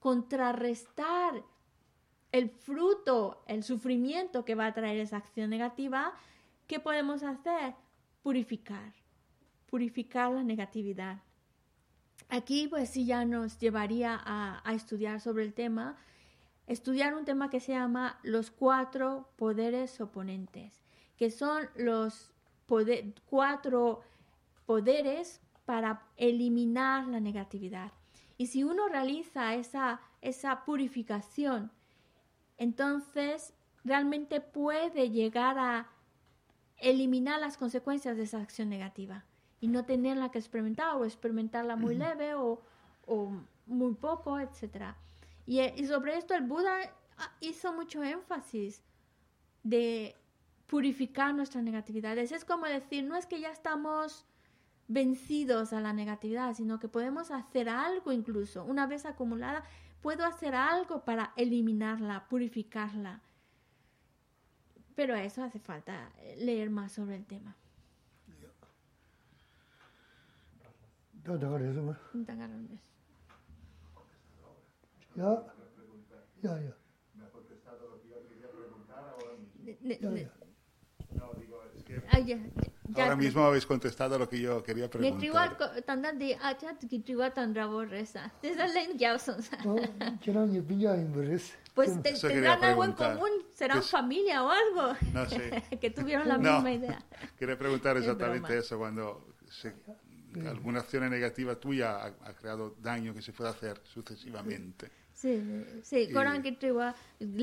[0.05, 1.43] contrarrestar
[2.31, 6.13] el fruto, el sufrimiento que va a traer esa acción negativa,
[6.67, 7.73] ¿qué podemos hacer?
[8.21, 8.93] Purificar,
[9.65, 11.23] purificar la negatividad.
[12.29, 15.97] Aquí pues sí ya nos llevaría a, estudiar sobre el tema,
[16.67, 20.83] estudiar un tema que se llama los cuatro poderes oponentes,
[21.17, 22.31] que son los
[23.25, 24.01] cuatro
[24.67, 27.91] poderes para eliminar la negatividad.
[28.37, 31.71] Y si uno realiza esa, esa purificación,
[32.57, 33.53] entonces
[33.83, 35.89] realmente puede llegar a
[36.77, 39.23] eliminar las consecuencias de esa acción negativa
[39.61, 42.61] y no tenerla que experimentar o experimentarla muy leve o,
[43.67, 44.93] muy poco, etc.
[45.45, 46.77] Y, y, sobre esto el Buda
[47.39, 48.83] hizo mucho énfasis
[49.63, 50.15] de
[50.67, 52.31] purificar nuestras negatividades.
[52.31, 54.25] Es como decir, no es que ya estamos
[54.87, 59.63] vencidos a la negatividad, sino que podemos hacer algo incluso, una vez acumulada,
[60.01, 63.21] puedo hacer algo para eliminarla, purificarla.
[64.95, 67.55] Pero eso hace falta leer más sobre el tema.
[75.15, 75.43] Ya,
[76.41, 76.75] ya, ya.
[82.11, 82.37] Ah, ya,
[82.89, 85.19] ya, ahora mismo habéis contestado lo que yo quería preguntar.
[91.73, 94.95] Pues te- tendrán algo en común, serán Pues- familia o algo.
[95.13, 95.63] No sé.
[95.81, 96.53] que tuvieron la No.
[96.53, 96.99] misma idea.
[97.39, 98.59] Quería preguntar Es exactamente broma.
[98.61, 99.75] eso, cuando se-
[100.47, 104.89] alguna acción negativa tuya ha, ha creado daño que se puede hacer sucesivamente.
[105.13, 105.41] Sí,
[105.83, 106.07] sí,
[107.19, 107.35] Y-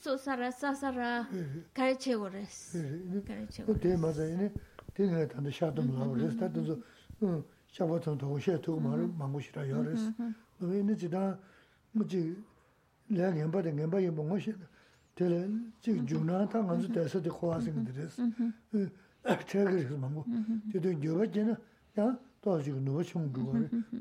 [0.00, 1.28] 소사라 사사라
[1.74, 4.50] 가르쳐 오레스 가르쳐 오레스 그때 맞아요
[4.94, 6.82] 되게 단도 샤도 나오레스 다도
[7.22, 10.10] 음 샤바톤 도시에 두고 말을 망고시라 요레스
[10.60, 11.38] 왜는 지다
[11.92, 12.34] 뭐지
[13.08, 14.54] 내가 엠바데 엠바에 뭔가시
[15.14, 15.50] 될
[15.80, 18.22] 지금 중나타 간주 대서 되 고아생들레스
[19.46, 20.24] 체크를 망고
[20.72, 21.54] 되도 요바제나
[21.98, 23.52] 야 도시 누가 총 그거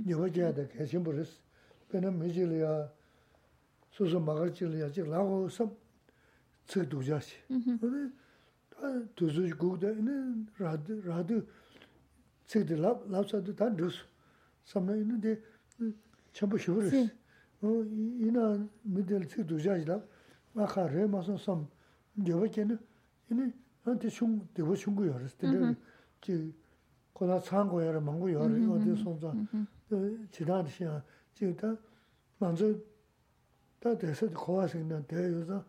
[0.08, 1.42] 요바제다 계신 버스
[1.92, 2.90] 배는 미질이야
[3.92, 5.89] 소소 막을 질이야 지 라고 섭
[6.70, 7.36] tsik dujashi.
[7.50, 8.12] Mm-hmm.
[8.84, 11.46] Ane duzuji gugda, ane radu, radu
[12.46, 12.76] tsikdi
[13.10, 14.06] lapsadu tan dusu.
[14.64, 15.41] Samna ina de
[16.34, 16.94] chambu shivuris.
[18.28, 20.04] Ina midel tsik dujaji lap,
[20.56, 21.68] aka re maso sam
[22.16, 22.78] gyoba kene,
[23.32, 23.52] ina
[23.86, 25.36] ante shung, dewa shungu yoris.
[25.38, 25.76] Tene
[26.20, 26.54] ki mm-hmm.
[27.14, 29.04] kola tsango yara mangu yori, ode mm-hmm.
[29.04, 29.34] sonza,
[30.32, 31.04] chidani shiya,
[31.36, 31.78] jiga ta
[32.40, 32.80] manzo,
[33.80, 35.66] ta desa kowa sikna, deyo yoza,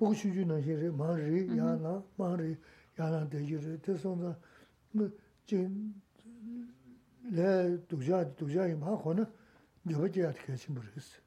[0.00, 2.56] tē yō zā, 보고 싶지는 here 마리 야나 마리
[2.98, 4.34] 야나 되지를 대선자
[4.92, 5.66] 뭐진내
[7.86, 9.26] 두자 두자이 마고는
[9.90, 11.20] 여버지야 계신 모르겠어.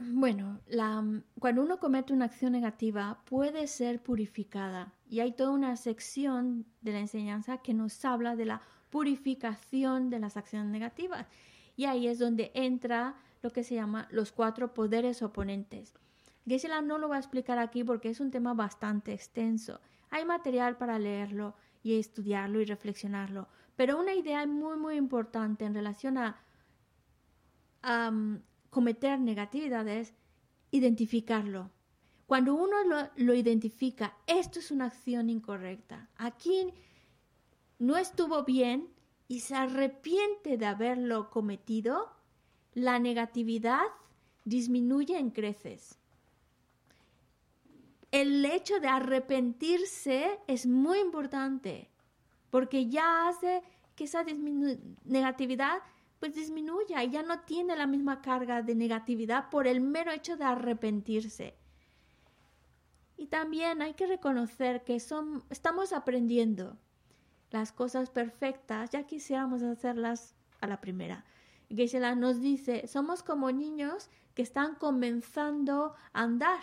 [0.00, 1.02] Bueno, la,
[1.40, 6.92] cuando uno comete una acción negativa puede ser purificada y hay toda una sección de
[6.92, 11.26] la enseñanza que nos habla de la purificación de las acciones negativas
[11.76, 15.94] y ahí es donde entra lo que se llama los cuatro poderes oponentes.
[16.45, 19.79] Geshe-la no lo va a explicar aquí porque es un tema bastante extenso.
[20.09, 25.73] Hay material para leerlo y estudiarlo y reflexionarlo, pero una idea muy muy importante en
[25.73, 26.41] relación a
[27.81, 30.13] am, cometer negatividades,
[30.71, 31.71] identificarlo.
[32.25, 36.09] Cuando uno lo, lo identifica, esto es una acción incorrecta.
[36.15, 36.73] Aquí
[37.79, 38.89] no estuvo bien
[39.27, 42.11] y se arrepiente de haberlo cometido,
[42.73, 43.83] la negatividad
[44.45, 45.99] disminuye en creces.
[48.13, 51.89] El hecho de arrepentirse es muy importante
[52.51, 53.63] porque ya hace
[53.95, 54.23] que esa
[55.03, 55.79] negatividad
[56.19, 60.37] pues disminuya y ya no tiene la misma carga de negatividad por el mero hecho
[60.37, 61.57] de arrepentirse.
[63.17, 66.77] Y también hay que reconocer que son, estamos aprendiendo
[67.49, 71.25] las cosas perfectas, ya quisiéramos hacerlas a la primera.
[71.67, 76.61] Geshe-la nos dice, somos como niños que están comenzando a andar.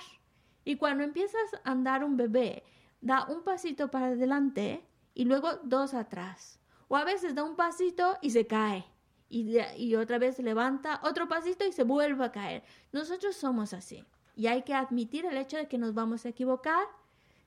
[0.65, 2.65] Y cuando empiezas a andar un bebé,
[3.01, 4.85] da un pasito para adelante
[5.15, 6.59] y luego dos atrás.
[6.89, 8.85] O a veces da un pasito y se cae.
[9.29, 12.65] y, y otra vez levanta otro pasito y se vuelve a caer.
[12.93, 14.05] Nosotros somos así
[14.35, 16.85] y hay que admitir el hecho de que nos vamos a equivocar,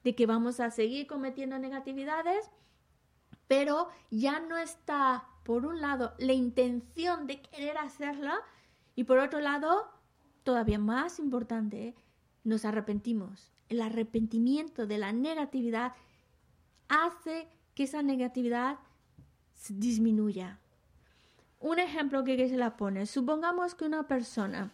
[0.03, 2.49] de que vamos a seguir cometiendo negatividades,
[3.47, 8.39] pero ya no está, por un lado, la intención de querer hacerla
[8.95, 9.89] y por otro lado,
[10.43, 11.95] todavía más importante,
[12.43, 13.51] nos arrepentimos.
[13.69, 15.93] El arrepentimiento de la negatividad
[16.87, 18.79] hace que esa negatividad
[19.69, 20.59] disminuya.
[21.59, 24.73] Un ejemplo que se la pone, supongamos que una persona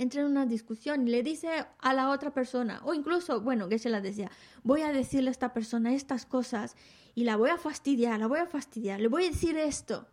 [0.00, 3.78] entra en una discusión y le dice a la otra persona, o incluso, bueno, que
[3.78, 4.30] se la decía,
[4.62, 6.74] voy a decirle a esta persona estas cosas
[7.14, 10.08] y la voy a fastidiar, la voy a fastidiar, le voy a decir esto.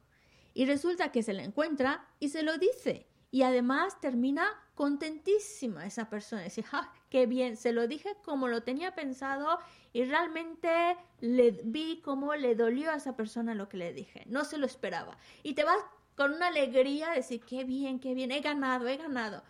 [0.54, 3.07] Y resulta que se la encuentra y se lo dice.
[3.30, 6.44] Y además termina contentísima esa persona.
[6.44, 7.58] Dice, ¡ah, qué bien!
[7.58, 9.60] Se lo dije como lo tenía pensado
[9.92, 14.24] y realmente le vi cómo le dolió a esa persona lo que le dije.
[14.28, 15.18] No se lo esperaba.
[15.44, 15.80] Y te vas
[16.16, 19.44] con una alegría a decir, qué bien, qué bien, he ganado, he ganado.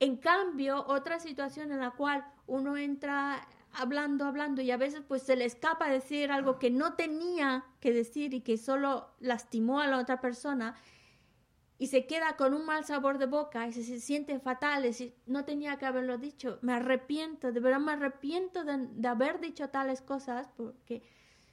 [0.00, 5.22] En cambio, otra situación en la cual uno entra hablando, hablando y a veces pues
[5.22, 9.86] se le escapa decir algo que no tenía que decir y que solo lastimó a
[9.86, 10.76] la otra persona
[11.78, 15.44] y se queda con un mal sabor de boca y se, siente fatal, decir, no
[15.44, 20.00] tenía que haberlo dicho, me arrepiento, de verdad me arrepiento de, de haber dicho tales
[20.00, 21.02] cosas porque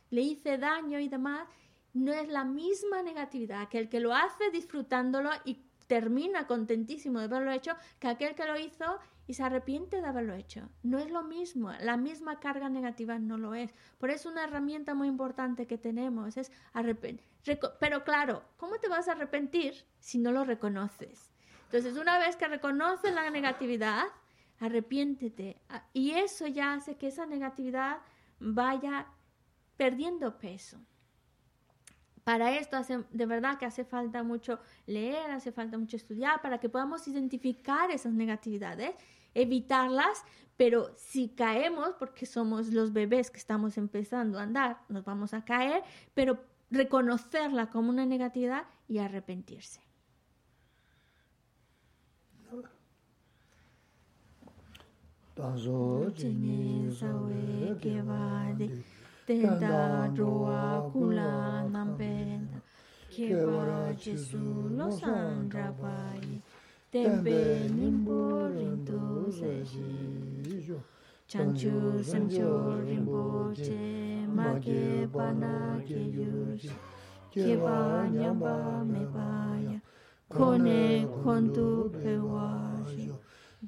[0.09, 1.47] le hice daño y demás,
[1.93, 7.25] no es la misma negatividad que el que lo hace disfrutándolo y termina contentísimo de
[7.25, 8.97] haberlo hecho que aquel que lo hizo
[9.27, 10.69] y se arrepiente de haberlo hecho.
[10.83, 13.73] No es lo mismo, la misma carga negativa no lo es.
[13.97, 17.27] Por eso una herramienta muy importante que tenemos es arrepentir.
[17.81, 21.33] Pero claro, ¿cómo te vas a arrepentir si no lo reconoces?
[21.65, 24.05] Entonces, una vez que reconoces la negatividad,
[24.61, 25.61] arrepiéntete.
[25.67, 27.97] Ah, y eso ya hace que esa negatividad
[28.39, 29.07] vaya
[29.75, 30.77] perdiendo peso
[32.31, 36.59] para esto hace, de verdad que hace falta mucho leer, hace falta mucho estudiar para
[36.61, 38.95] que podamos identificar esas negatividades,
[39.33, 40.23] evitarlas,
[40.55, 45.43] pero si caemos, porque somos los bebés que estamos empezando a andar, nos vamos a
[45.43, 45.83] caer,
[46.13, 46.39] pero
[46.69, 49.81] reconocerla como una negatividad y arrepentirse.
[59.31, 62.59] tenda roa kula nampenda
[63.13, 64.43] kebara jesu
[64.77, 66.41] lo sandra pai
[66.91, 67.39] tembe
[67.77, 68.19] nimbo
[68.55, 69.87] rindu seji
[71.31, 72.51] chanchu semcho
[72.87, 73.23] rimbo
[73.55, 76.67] che ma ke pana ke yush
[77.33, 77.79] keba
[78.19, 79.77] nyamba me paya
[80.27, 82.51] kone kondu pewa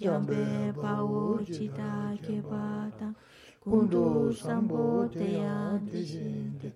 [0.03, 0.43] yambe
[0.81, 1.93] pao chita
[2.25, 3.15] keba tang
[3.63, 6.69] kundu sambo teya dishinde,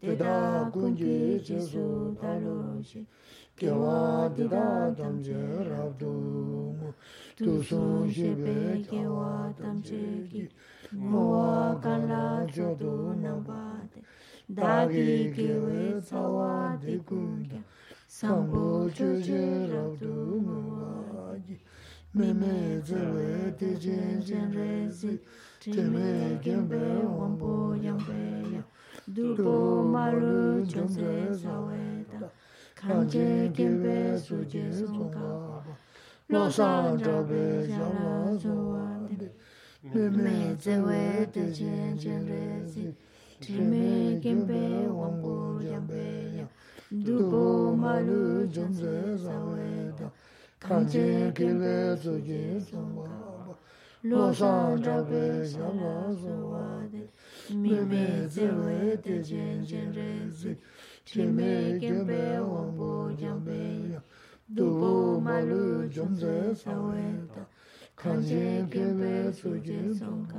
[0.00, 3.06] deda kungi jesu taloshi,
[3.56, 5.38] kewa deda tamche
[5.70, 6.92] rabdumu,
[7.36, 10.48] tusun shibe kewa tamche ki,
[10.92, 14.02] mowa kanla jodu nambate,
[14.48, 17.62] dagi kewe tsawa de kungya,
[18.08, 20.74] sambo chuje rabdumu
[21.14, 21.56] wagi,
[22.14, 25.20] meme zewe dejen jen rezi,
[25.62, 26.76] Chime genbe
[27.18, 28.18] wambu yangbe
[28.54, 28.62] ya.
[29.06, 32.28] Dubo maru chonse sawe da.
[32.74, 35.62] Kanje genbe suje sunga
[36.28, 39.30] Losan jabe zhama zuwa de.
[39.94, 42.92] Mime zewe de jen jen re zi.
[43.40, 46.46] Chime genbe wambu yangbe ya.
[46.90, 50.10] Dubo maru chonse sawe da.
[50.58, 53.21] Kanje genbe suje sunga
[54.02, 60.56] 路上找个小老鼠玩的，妹妹在外头捡捡日子，
[61.04, 63.52] 姐妹跟白王婆讲白
[63.92, 64.02] 呀，
[64.56, 67.36] 独步马路中在撒味道，
[67.94, 70.36] 看见跟白出去送卡，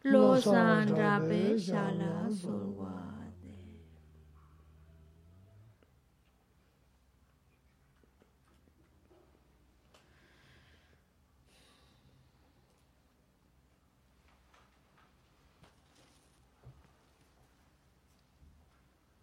[0.00, 2.48] 路上找个小老鼠
[2.78, 2.99] 玩。